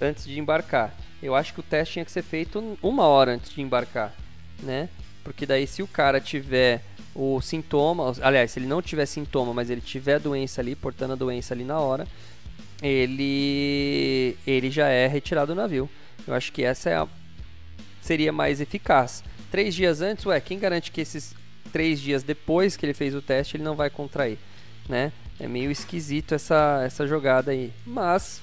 antes 0.00 0.24
de 0.24 0.38
embarcar. 0.38 0.94
Eu 1.20 1.34
acho 1.34 1.52
que 1.52 1.58
o 1.58 1.64
teste 1.64 1.94
tinha 1.94 2.04
que 2.04 2.12
ser 2.12 2.22
feito 2.22 2.78
uma 2.80 3.02
hora 3.02 3.32
antes 3.32 3.50
de 3.50 3.60
embarcar, 3.60 4.14
né? 4.62 4.88
Porque 5.24 5.44
daí 5.44 5.66
se 5.66 5.82
o 5.82 5.88
cara 5.88 6.20
tiver 6.20 6.84
o 7.16 7.40
sintoma, 7.40 8.12
aliás, 8.22 8.52
se 8.52 8.60
ele 8.60 8.68
não 8.68 8.80
tiver 8.80 9.06
sintoma, 9.06 9.52
mas 9.52 9.70
ele 9.70 9.80
tiver 9.80 10.20
doença 10.20 10.60
ali, 10.60 10.76
portando 10.76 11.14
a 11.14 11.16
doença 11.16 11.52
ali 11.52 11.64
na 11.64 11.80
hora, 11.80 12.06
ele 12.82 14.36
ele 14.46 14.70
já 14.70 14.88
é 14.88 15.06
retirado 15.06 15.54
do 15.54 15.60
navio. 15.60 15.88
Eu 16.26 16.34
acho 16.34 16.52
que 16.52 16.62
essa 16.62 16.90
é 16.90 16.96
a, 16.96 17.06
seria 18.00 18.32
mais 18.32 18.60
eficaz. 18.60 19.22
Três 19.50 19.74
dias 19.74 20.00
antes, 20.00 20.26
ué, 20.26 20.40
quem 20.40 20.58
garante 20.58 20.90
que 20.90 21.00
esses 21.00 21.34
três 21.72 22.00
dias 22.00 22.22
depois 22.22 22.76
que 22.76 22.84
ele 22.86 22.94
fez 22.94 23.14
o 23.14 23.22
teste 23.22 23.56
ele 23.56 23.64
não 23.64 23.74
vai 23.74 23.90
contrair, 23.90 24.38
né? 24.88 25.12
É 25.38 25.46
meio 25.46 25.70
esquisito 25.70 26.34
essa, 26.34 26.82
essa 26.84 27.06
jogada 27.06 27.50
aí. 27.50 27.72
Mas 27.84 28.40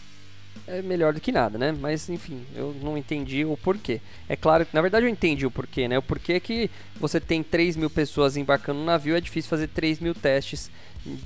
é 0.67 0.82
melhor 0.82 1.13
do 1.13 1.19
que 1.19 1.32
nada, 1.32 1.58
né? 1.58 1.71
Mas 1.78 2.10
enfim, 2.10 2.45
eu 2.56 2.76
não 2.82 2.97
entendi 2.97 3.43
o 3.43 3.58
porquê. 3.58 3.99
É 4.30 4.36
claro 4.36 4.65
que, 4.65 4.73
na 4.73 4.82
verdade, 4.82 5.06
eu 5.06 5.10
entendi 5.10 5.45
o 5.45 5.52
porquê, 5.52 5.88
né? 5.88 5.97
O 5.97 6.02
porquê 6.02 6.39
que 6.39 6.69
você 6.99 7.19
tem 7.19 7.43
3 7.43 7.76
mil 7.76 7.89
pessoas 7.89 8.38
embarcando 8.38 8.80
no 8.80 8.86
navio, 8.86 9.15
é 9.15 9.21
difícil 9.21 9.49
fazer 9.49 9.67
3 9.67 9.99
mil 9.99 10.13
testes 10.15 10.71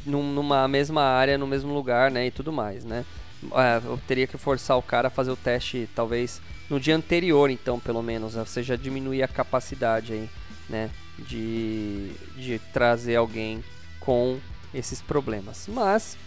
num, 0.05 0.23
numa 0.33 0.67
mesma 0.67 1.03
área, 1.03 1.37
no 1.37 1.47
mesmo 1.47 1.73
lugar, 1.73 2.09
né? 2.09 2.27
E 2.27 2.31
tudo 2.31 2.51
mais, 2.51 2.83
né? 2.83 3.05
É, 3.53 3.85
eu 3.85 3.99
teria 4.07 4.25
que 4.25 4.37
forçar 4.37 4.77
o 4.77 4.81
cara 4.81 5.09
a 5.09 5.11
fazer 5.11 5.31
o 5.31 5.35
teste, 5.35 5.87
talvez, 5.95 6.41
no 6.69 6.79
dia 6.79 6.95
anterior, 6.95 7.49
então, 7.49 7.79
pelo 7.79 8.01
menos. 8.01 8.35
Ou 8.35 8.45
seja, 8.45 8.77
diminuir 8.77 9.21
a 9.21 9.27
capacidade 9.27 10.13
aí, 10.13 10.29
né? 10.69 10.89
De, 11.19 12.11
de 12.35 12.59
trazer 12.73 13.15
alguém 13.15 13.63
com 13.99 14.39
esses 14.73 15.01
problemas. 15.01 15.67
Mas 15.67 16.17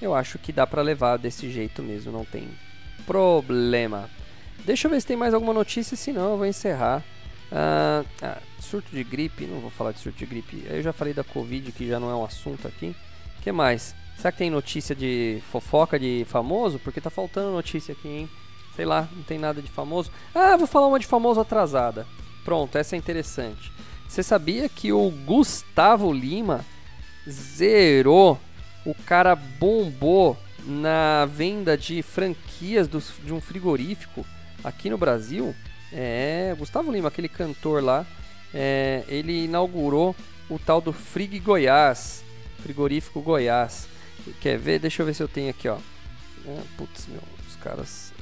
eu 0.00 0.14
acho 0.14 0.38
que 0.38 0.52
dá 0.52 0.66
para 0.66 0.82
levar 0.82 1.16
desse 1.16 1.50
jeito 1.50 1.82
mesmo, 1.82 2.12
não 2.12 2.24
tem 2.24 2.48
problema. 3.06 4.10
Deixa 4.64 4.86
eu 4.86 4.90
ver 4.90 5.00
se 5.00 5.06
tem 5.06 5.16
mais 5.16 5.34
alguma 5.34 5.52
notícia, 5.52 5.96
senão 5.96 6.32
eu 6.32 6.36
vou 6.38 6.46
encerrar. 6.46 7.02
Ah, 7.52 8.04
ah, 8.22 8.38
surto 8.60 8.90
de 8.90 9.04
gripe, 9.04 9.46
não 9.46 9.60
vou 9.60 9.70
falar 9.70 9.92
de 9.92 10.00
surto 10.00 10.18
de 10.18 10.26
gripe. 10.26 10.64
Eu 10.68 10.82
já 10.82 10.92
falei 10.92 11.14
da 11.14 11.22
Covid, 11.22 11.70
que 11.72 11.86
já 11.86 12.00
não 12.00 12.10
é 12.10 12.14
um 12.14 12.24
assunto 12.24 12.66
aqui. 12.66 12.94
O 13.38 13.42
que 13.42 13.52
mais? 13.52 13.94
Será 14.16 14.32
que 14.32 14.38
tem 14.38 14.50
notícia 14.50 14.94
de 14.94 15.42
fofoca 15.52 15.98
de 15.98 16.26
famoso? 16.28 16.78
Porque 16.78 17.00
tá 17.00 17.10
faltando 17.10 17.52
notícia 17.52 17.92
aqui, 17.92 18.08
hein? 18.08 18.30
Sei 18.74 18.84
lá, 18.84 19.08
não 19.14 19.22
tem 19.22 19.38
nada 19.38 19.62
de 19.62 19.70
famoso. 19.70 20.10
Ah, 20.34 20.56
vou 20.56 20.66
falar 20.66 20.88
uma 20.88 20.98
de 20.98 21.06
famoso 21.06 21.40
atrasada. 21.40 22.06
Pronto, 22.44 22.76
essa 22.76 22.96
é 22.96 22.98
interessante. 22.98 23.72
Você 24.08 24.22
sabia 24.22 24.68
que 24.68 24.92
o 24.92 25.10
Gustavo 25.10 26.12
Lima 26.12 26.64
zerou 27.28 28.38
o 28.86 28.94
cara 28.94 29.34
bombou 29.34 30.38
na 30.64 31.26
venda 31.26 31.76
de 31.76 32.02
franquias 32.02 32.86
do, 32.86 33.02
de 33.24 33.32
um 33.32 33.40
frigorífico 33.40 34.24
aqui 34.62 34.88
no 34.88 34.96
Brasil. 34.96 35.54
É, 35.92 36.54
Gustavo 36.56 36.90
Lima, 36.90 37.08
aquele 37.08 37.28
cantor 37.28 37.82
lá, 37.82 38.06
é, 38.54 39.04
ele 39.08 39.44
inaugurou 39.44 40.14
o 40.48 40.58
tal 40.58 40.80
do 40.80 40.92
Frig 40.92 41.38
Goiás, 41.40 42.24
frigorífico 42.62 43.20
Goiás. 43.20 43.88
Quer 44.40 44.56
ver? 44.58 44.78
Deixa 44.78 45.02
eu 45.02 45.06
ver 45.06 45.14
se 45.14 45.22
eu 45.22 45.28
tenho 45.28 45.50
aqui, 45.50 45.68
ó. 45.68 45.78
É, 46.46 46.60
putz, 46.76 47.06
meu, 47.08 47.22
os 47.48 47.56
caras, 47.56 48.12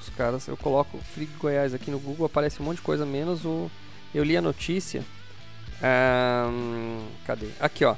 os 0.00 0.08
caras, 0.10 0.48
eu 0.48 0.56
coloco 0.56 0.98
Frig 1.14 1.30
Goiás 1.38 1.74
aqui 1.74 1.90
no 1.90 1.98
Google, 1.98 2.26
aparece 2.26 2.60
um 2.60 2.64
monte 2.64 2.76
de 2.76 2.82
coisa 2.82 3.04
menos 3.04 3.44
o, 3.44 3.70
eu 4.14 4.24
li 4.24 4.36
a 4.36 4.42
notícia. 4.42 5.04
cadê? 7.26 7.48
Aqui, 7.60 7.84
ó. 7.84 7.96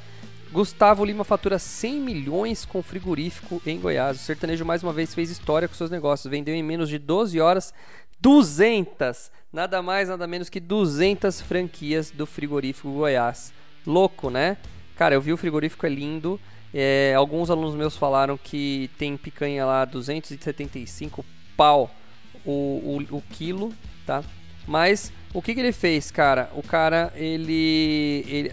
Gustavo 0.52 1.04
Lima 1.04 1.22
fatura 1.22 1.60
100 1.60 2.00
milhões 2.00 2.64
com 2.64 2.82
frigorífico 2.82 3.62
em 3.64 3.78
Goiás. 3.78 4.16
O 4.16 4.20
sertanejo 4.20 4.64
mais 4.64 4.82
uma 4.82 4.92
vez 4.92 5.14
fez 5.14 5.30
história 5.30 5.68
com 5.68 5.74
seus 5.74 5.90
negócios. 5.90 6.28
Vendeu 6.28 6.54
em 6.54 6.62
menos 6.62 6.88
de 6.88 6.98
12 6.98 7.40
horas 7.40 7.72
200, 8.20 9.30
nada 9.52 9.80
mais, 9.80 10.08
nada 10.08 10.26
menos 10.26 10.48
que 10.48 10.58
200 10.58 11.40
franquias 11.40 12.10
do 12.10 12.26
frigorífico 12.26 12.90
Goiás. 12.92 13.52
Louco, 13.86 14.28
né? 14.28 14.56
Cara, 14.96 15.14
eu 15.14 15.20
vi 15.20 15.32
o 15.32 15.36
frigorífico, 15.36 15.86
é 15.86 15.88
lindo. 15.88 16.38
É, 16.74 17.14
alguns 17.16 17.48
alunos 17.48 17.74
meus 17.76 17.96
falaram 17.96 18.36
que 18.36 18.90
tem 18.98 19.16
picanha 19.16 19.64
lá 19.64 19.84
275 19.84 21.24
pau 21.56 21.90
o, 22.44 22.50
o, 22.50 23.16
o 23.16 23.22
quilo, 23.30 23.72
tá? 24.04 24.22
Mas 24.66 25.12
o 25.32 25.40
que, 25.40 25.54
que 25.54 25.60
ele 25.60 25.72
fez, 25.72 26.10
cara? 26.10 26.50
O 26.54 26.62
cara, 26.62 27.12
ele, 27.14 28.24
ele. 28.28 28.50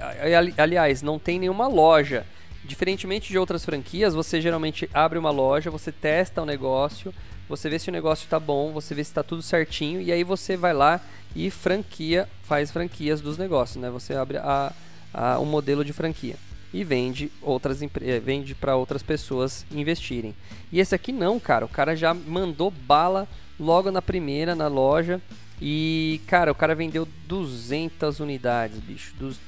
Aliás, 0.58 1.02
não 1.02 1.18
tem 1.18 1.40
nenhuma 1.40 1.68
loja. 1.68 2.26
Diferentemente 2.64 3.30
de 3.30 3.38
outras 3.38 3.66
franquias, 3.66 4.14
você 4.14 4.40
geralmente 4.42 4.90
abre 4.94 5.18
uma 5.18 5.32
loja, 5.32 5.72
você 5.72 5.92
testa 5.92 6.42
o 6.42 6.46
negócio, 6.46 7.14
você 7.48 7.70
vê 7.70 7.80
se 7.80 7.90
o 7.90 7.94
negócio 7.94 8.26
está 8.26 8.40
bom, 8.40 8.74
você 8.74 8.94
vê 8.94 9.04
se 9.04 9.10
está 9.10 9.24
tudo 9.24 9.42
certinho 9.42 10.02
e 10.02 10.12
aí 10.12 10.24
você 10.24 10.58
vai 10.58 10.74
lá 10.74 11.00
e 11.34 11.50
franquia, 11.50 12.28
faz 12.44 12.70
franquias 12.70 13.22
dos 13.22 13.38
negócios, 13.38 13.78
né? 13.82 13.90
Você 13.90 14.14
abre 14.14 14.38
a, 14.38 14.74
a, 15.14 15.40
um 15.40 15.46
modelo 15.46 15.84
de 15.84 15.94
franquia 15.94 16.36
e 16.74 16.84
vende 16.84 17.32
outras 17.42 17.82
eh, 17.82 18.20
vende 18.20 18.54
para 18.54 18.76
outras 18.76 19.02
pessoas 19.02 19.66
investirem. 19.72 20.36
E 20.72 20.80
esse 20.80 20.94
aqui 20.94 21.14
não, 21.14 21.40
cara. 21.40 21.66
O 21.66 21.70
cara 21.70 21.96
já 21.96 22.14
mandou 22.14 22.70
bala 22.70 23.28
logo 23.58 23.90
na 23.90 24.02
primeira 24.02 24.54
na 24.54 24.68
loja 24.68 25.22
e, 25.62 26.22
cara, 26.28 26.52
o 26.52 26.56
cara 26.56 26.76
vendeu 26.76 27.08
200 27.28 28.20
unidades, 28.20 28.80
bicho. 28.80 29.14
Dos, 29.16 29.40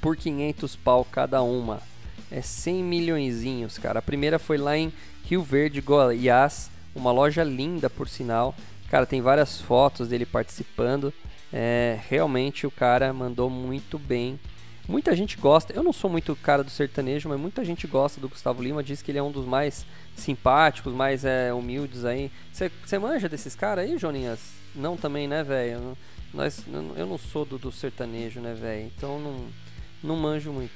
por 0.00 0.16
500 0.16 0.76
pau 0.76 1.04
cada 1.04 1.42
uma. 1.42 1.80
É 2.30 2.42
100 2.42 2.82
milhõeszinhos, 2.82 3.78
cara. 3.78 4.00
A 4.00 4.02
primeira 4.02 4.38
foi 4.38 4.58
lá 4.58 4.76
em 4.76 4.92
Rio 5.24 5.42
Verde, 5.42 5.80
Goiás. 5.80 6.70
Uma 6.94 7.10
loja 7.10 7.42
linda, 7.42 7.88
por 7.88 8.08
sinal. 8.08 8.54
Cara, 8.90 9.06
tem 9.06 9.22
várias 9.22 9.60
fotos 9.60 10.08
dele 10.08 10.26
participando. 10.26 11.12
É, 11.52 11.98
realmente 12.08 12.66
o 12.66 12.70
cara 12.70 13.12
mandou 13.12 13.48
muito 13.48 13.98
bem. 13.98 14.38
Muita 14.86 15.16
gente 15.16 15.38
gosta. 15.38 15.72
Eu 15.72 15.82
não 15.82 15.92
sou 15.92 16.10
muito 16.10 16.36
cara 16.36 16.62
do 16.62 16.70
sertanejo, 16.70 17.30
mas 17.30 17.40
muita 17.40 17.64
gente 17.64 17.86
gosta 17.86 18.20
do 18.20 18.28
Gustavo 18.28 18.62
Lima. 18.62 18.82
Diz 18.82 19.00
que 19.00 19.10
ele 19.10 19.18
é 19.18 19.22
um 19.22 19.32
dos 19.32 19.46
mais 19.46 19.86
simpáticos, 20.14 20.92
mais 20.92 21.24
é, 21.24 21.52
humildes 21.54 22.04
aí. 22.04 22.30
Você 22.52 22.98
manja 22.98 23.26
desses 23.26 23.54
caras 23.54 23.88
aí, 23.88 23.96
Joninhas? 23.96 24.63
Não 24.74 24.96
também, 24.96 25.28
né, 25.28 25.42
velho? 25.44 25.96
Nós, 26.32 26.64
eu 26.96 27.06
não 27.06 27.16
sou 27.16 27.44
do, 27.44 27.58
do 27.58 27.70
sertanejo, 27.70 28.40
né, 28.40 28.54
velho? 28.54 28.90
Então 28.96 29.20
não, 29.20 29.46
não 30.02 30.16
manjo 30.16 30.52
muito. 30.52 30.74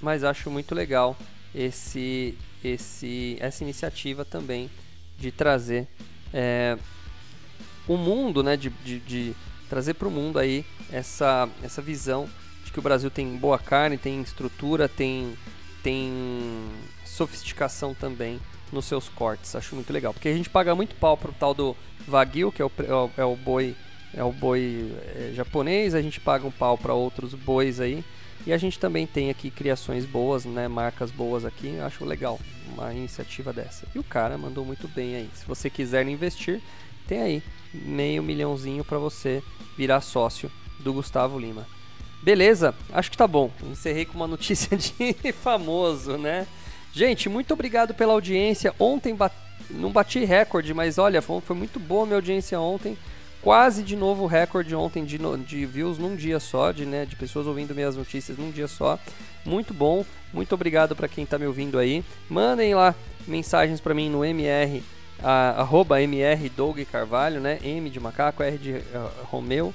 Mas 0.00 0.24
acho 0.24 0.50
muito 0.50 0.74
legal 0.74 1.16
esse, 1.54 2.36
esse, 2.64 3.36
essa 3.38 3.62
iniciativa 3.62 4.24
também 4.24 4.70
de 5.18 5.30
trazer 5.30 5.86
é, 6.32 6.78
o 7.86 7.96
mundo, 7.96 8.42
né? 8.42 8.56
De, 8.56 8.70
de, 8.70 8.98
de 9.00 9.34
trazer 9.68 9.94
para 9.94 10.08
o 10.08 10.10
mundo 10.10 10.38
aí 10.38 10.64
essa, 10.90 11.48
essa 11.62 11.82
visão 11.82 12.28
de 12.64 12.72
que 12.72 12.78
o 12.78 12.82
Brasil 12.82 13.10
tem 13.10 13.36
boa 13.36 13.58
carne, 13.58 13.98
tem 13.98 14.20
estrutura, 14.22 14.88
tem, 14.88 15.36
tem 15.82 16.10
sofisticação 17.04 17.94
também 17.94 18.40
nos 18.72 18.84
seus 18.86 19.08
cortes. 19.08 19.54
Acho 19.54 19.74
muito 19.74 19.92
legal. 19.92 20.12
Porque 20.12 20.28
a 20.28 20.34
gente 20.34 20.50
paga 20.50 20.74
muito 20.74 20.94
pau 20.96 21.16
pro 21.16 21.32
tal 21.32 21.54
do 21.54 21.76
Wagyu, 22.06 22.52
que 22.52 22.62
é 22.62 22.64
o, 22.64 22.70
é 22.78 22.94
o, 22.94 23.10
é 23.18 23.24
o 23.24 23.36
boi 23.36 23.76
é 24.14 24.24
o 24.24 24.32
boi 24.32 24.94
é, 25.14 25.32
japonês, 25.34 25.94
a 25.94 26.00
gente 26.00 26.18
paga 26.18 26.46
um 26.46 26.50
pau 26.50 26.78
para 26.78 26.94
outros 26.94 27.34
bois 27.34 27.80
aí. 27.80 28.02
E 28.46 28.52
a 28.52 28.58
gente 28.58 28.78
também 28.78 29.06
tem 29.06 29.28
aqui 29.28 29.50
criações 29.50 30.06
boas, 30.06 30.44
né, 30.44 30.68
marcas 30.68 31.10
boas 31.10 31.44
aqui. 31.44 31.78
Acho 31.80 32.04
legal 32.04 32.38
uma 32.72 32.94
iniciativa 32.94 33.52
dessa. 33.52 33.86
E 33.94 33.98
o 33.98 34.04
cara 34.04 34.38
mandou 34.38 34.64
muito 34.64 34.88
bem 34.88 35.16
aí. 35.16 35.30
Se 35.34 35.44
você 35.44 35.68
quiser 35.68 36.06
investir, 36.06 36.62
tem 37.06 37.20
aí 37.20 37.42
meio 37.74 38.22
milhãozinho 38.22 38.84
para 38.84 38.98
você 38.98 39.42
virar 39.76 40.00
sócio 40.00 40.50
do 40.78 40.92
Gustavo 40.92 41.38
Lima. 41.38 41.66
Beleza? 42.22 42.74
Acho 42.92 43.10
que 43.10 43.16
tá 43.16 43.26
bom. 43.26 43.50
Encerrei 43.70 44.04
com 44.04 44.14
uma 44.14 44.26
notícia 44.26 44.76
de 44.78 45.32
famoso, 45.32 46.16
né? 46.16 46.46
Gente, 46.92 47.28
muito 47.28 47.52
obrigado 47.52 47.94
pela 47.94 48.12
audiência. 48.12 48.74
Ontem 48.78 49.14
bat... 49.14 49.34
não 49.70 49.90
bati 49.90 50.24
recorde, 50.24 50.72
mas 50.72 50.98
olha, 50.98 51.20
foi, 51.22 51.40
foi 51.40 51.56
muito 51.56 51.78
boa 51.78 52.02
a 52.02 52.06
minha 52.06 52.16
audiência 52.16 52.58
ontem. 52.60 52.96
Quase 53.42 53.82
de 53.82 53.94
novo 53.94 54.26
recorde 54.26 54.74
ontem 54.74 55.04
de, 55.04 55.18
de 55.46 55.66
views 55.66 55.98
num 55.98 56.16
dia 56.16 56.40
só, 56.40 56.72
de, 56.72 56.84
né, 56.84 57.04
de 57.04 57.14
pessoas 57.14 57.46
ouvindo 57.46 57.74
minhas 57.74 57.96
notícias 57.96 58.36
num 58.36 58.50
dia 58.50 58.66
só. 58.66 58.98
Muito 59.44 59.72
bom. 59.72 60.04
Muito 60.32 60.52
obrigado 60.54 60.96
para 60.96 61.06
quem 61.06 61.24
está 61.24 61.38
me 61.38 61.46
ouvindo 61.46 61.78
aí. 61.78 62.04
Mandem 62.28 62.74
lá 62.74 62.94
mensagens 63.26 63.80
para 63.80 63.94
mim 63.94 64.10
no 64.10 64.24
MR, 64.24 64.82
a, 65.22 65.60
arroba 65.60 66.02
MR 66.02 66.48
Doug 66.48 66.80
Carvalho, 66.90 67.40
né? 67.40 67.58
M 67.62 67.88
de 67.88 68.00
macaco, 68.00 68.42
R 68.42 68.58
de 68.58 68.72
uh, 68.72 68.82
Romeu, 69.24 69.72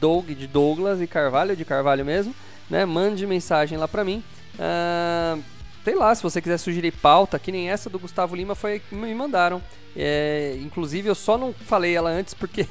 Doug 0.00 0.30
de 0.30 0.46
Douglas 0.46 1.00
e 1.00 1.06
Carvalho 1.06 1.54
de 1.54 1.64
Carvalho 1.64 2.04
mesmo, 2.04 2.34
né? 2.70 2.86
Mande 2.86 3.26
mensagem 3.26 3.76
lá 3.76 3.86
para 3.86 4.02
mim. 4.02 4.24
Uh, 4.54 5.42
sei 5.84 5.94
lá, 5.94 6.14
se 6.14 6.22
você 6.22 6.40
quiser 6.40 6.58
sugerir 6.58 6.92
pauta, 6.92 7.38
que 7.38 7.52
nem 7.52 7.70
essa 7.70 7.88
do 7.88 7.98
Gustavo 7.98 8.36
Lima 8.36 8.54
foi 8.54 8.82
me 8.90 9.14
mandaram. 9.14 9.62
É, 9.96 10.56
inclusive 10.60 11.08
eu 11.08 11.14
só 11.14 11.36
não 11.36 11.52
falei 11.52 11.94
ela 11.96 12.10
antes 12.10 12.34
porque 12.34 12.66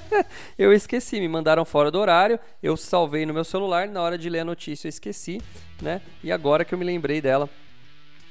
eu 0.58 0.72
esqueci, 0.72 1.20
me 1.20 1.28
mandaram 1.28 1.64
fora 1.64 1.90
do 1.90 1.98
horário, 1.98 2.38
eu 2.62 2.76
salvei 2.76 3.24
no 3.26 3.34
meu 3.34 3.44
celular, 3.44 3.88
na 3.88 4.02
hora 4.02 4.18
de 4.18 4.28
ler 4.28 4.40
a 4.40 4.44
notícia 4.44 4.86
eu 4.86 4.90
esqueci, 4.90 5.40
né? 5.80 6.00
E 6.22 6.32
agora 6.32 6.64
que 6.64 6.74
eu 6.74 6.78
me 6.78 6.84
lembrei 6.84 7.20
dela, 7.20 7.48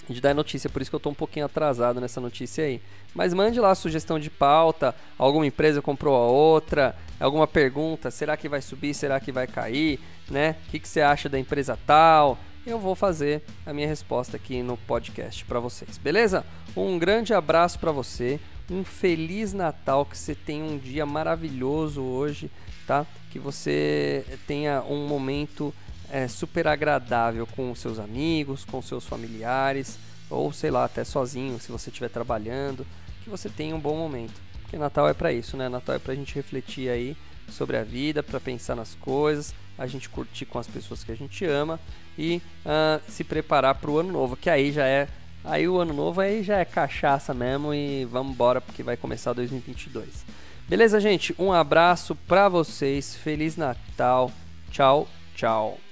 de 0.10 0.20
dar 0.20 0.34
notícia, 0.34 0.70
por 0.70 0.82
isso 0.82 0.92
que 0.92 0.96
eu 0.96 0.98
estou 0.98 1.12
um 1.12 1.16
pouquinho 1.16 1.46
atrasado 1.46 2.02
nessa 2.02 2.20
notícia 2.20 2.66
aí. 2.66 2.82
Mas 3.16 3.34
mande 3.34 3.60
lá 3.60 3.72
a 3.72 3.76
sugestão 3.76 4.20
de 4.20 4.30
pauta, 4.30 4.94
alguma 5.18 5.46
empresa 5.46 5.82
comprou 5.82 6.16
a 6.16 6.28
outra, 6.28 6.96
alguma 7.20 7.48
pergunta, 7.48 8.12
será 8.12 8.36
que 8.36 8.50
vai 8.50 8.62
subir, 8.62 8.94
será 8.94 9.20
que 9.20 9.32
vai 9.32 9.48
cair, 9.48 10.00
né? 10.30 10.58
O 10.68 10.72
que, 10.72 10.80
que 10.80 10.88
você 10.88 11.02
acha 11.02 11.30
da 11.30 11.40
empresa 11.40 11.78
tal? 11.86 12.38
Eu 12.66 12.80
vou 12.80 12.96
fazer 12.96 13.44
a 13.66 13.74
minha 13.74 13.88
resposta 13.88 14.38
aqui 14.38 14.64
no 14.64 14.78
podcast 14.78 15.44
para 15.44 15.60
vocês, 15.60 15.98
beleza? 15.98 16.46
Um 16.78 16.98
grande 16.98 17.34
abraço 17.34 17.78
para 17.78 17.92
você, 17.92 18.40
um 18.72 18.86
feliz 18.86 19.52
Natal, 19.52 20.06
que 20.06 20.18
você 20.18 20.34
tenha 20.34 20.64
um 20.64 20.78
dia 20.78 21.06
maravilhoso 21.06 22.02
hoje, 22.02 22.50
tá? 22.88 23.06
Que 23.30 23.38
você 23.38 24.26
tenha 24.48 24.82
um 24.84 25.06
momento 25.06 25.74
é, 26.10 26.26
super 26.30 26.66
agradável 26.66 27.46
com 27.46 27.76
seus 27.76 28.00
amigos, 28.00 28.64
com 28.64 28.82
seus 28.82 29.06
familiares, 29.06 30.00
ou 30.30 30.54
sei 30.54 30.72
lá, 30.72 30.86
até 30.86 31.04
sozinho, 31.04 31.60
se 31.60 31.70
você 31.70 31.90
estiver 31.90 32.10
trabalhando, 32.10 32.88
que 33.26 33.30
você 33.30 33.50
tenha 33.50 33.76
um 33.76 33.80
bom 33.80 33.98
momento. 33.98 34.40
Porque 34.62 34.78
Natal 34.78 35.10
é 35.10 35.14
para 35.14 35.34
isso, 35.34 35.58
né? 35.58 35.68
Natal 35.68 35.96
é 35.96 36.00
para 36.00 36.14
a 36.14 36.16
gente 36.16 36.34
refletir 36.34 36.88
aí 36.88 37.18
sobre 37.50 37.76
a 37.76 37.84
vida, 37.84 38.24
para 38.24 38.40
pensar 38.40 38.74
nas 38.74 38.96
coisas, 38.96 39.54
a 39.78 39.88
gente 39.88 40.10
curtir 40.10 40.46
com 40.46 40.60
as 40.60 40.68
pessoas 40.68 41.04
que 41.04 41.12
a 41.12 41.16
gente 41.16 41.46
ama 41.46 41.80
e 42.18 42.42
uh, 42.66 43.02
se 43.08 43.24
preparar 43.24 43.76
para 43.76 43.90
o 43.90 44.00
ano 44.00 44.12
novo, 44.12 44.36
que 44.36 44.50
aí 44.50 44.72
já 44.72 44.86
é 44.86 45.08
aí 45.44 45.68
o 45.68 45.78
ano 45.78 45.94
novo 45.94 46.22
aí 46.22 46.42
já 46.42 46.60
é 46.60 46.66
cachaça 46.66 47.34
mesmo 47.34 47.74
e 47.74 48.06
vamos 48.06 48.34
embora 48.34 48.62
porque 48.62 48.84
vai 48.84 48.96
começar 48.96 49.34
2022. 49.34 50.26
Beleza, 50.68 51.00
gente? 51.00 51.36
Um 51.38 51.52
abraço 51.52 52.16
para 52.16 52.48
vocês, 52.48 53.16
feliz 53.16 53.58
Natal, 53.58 54.32
tchau, 54.72 55.08
tchau. 55.36 55.83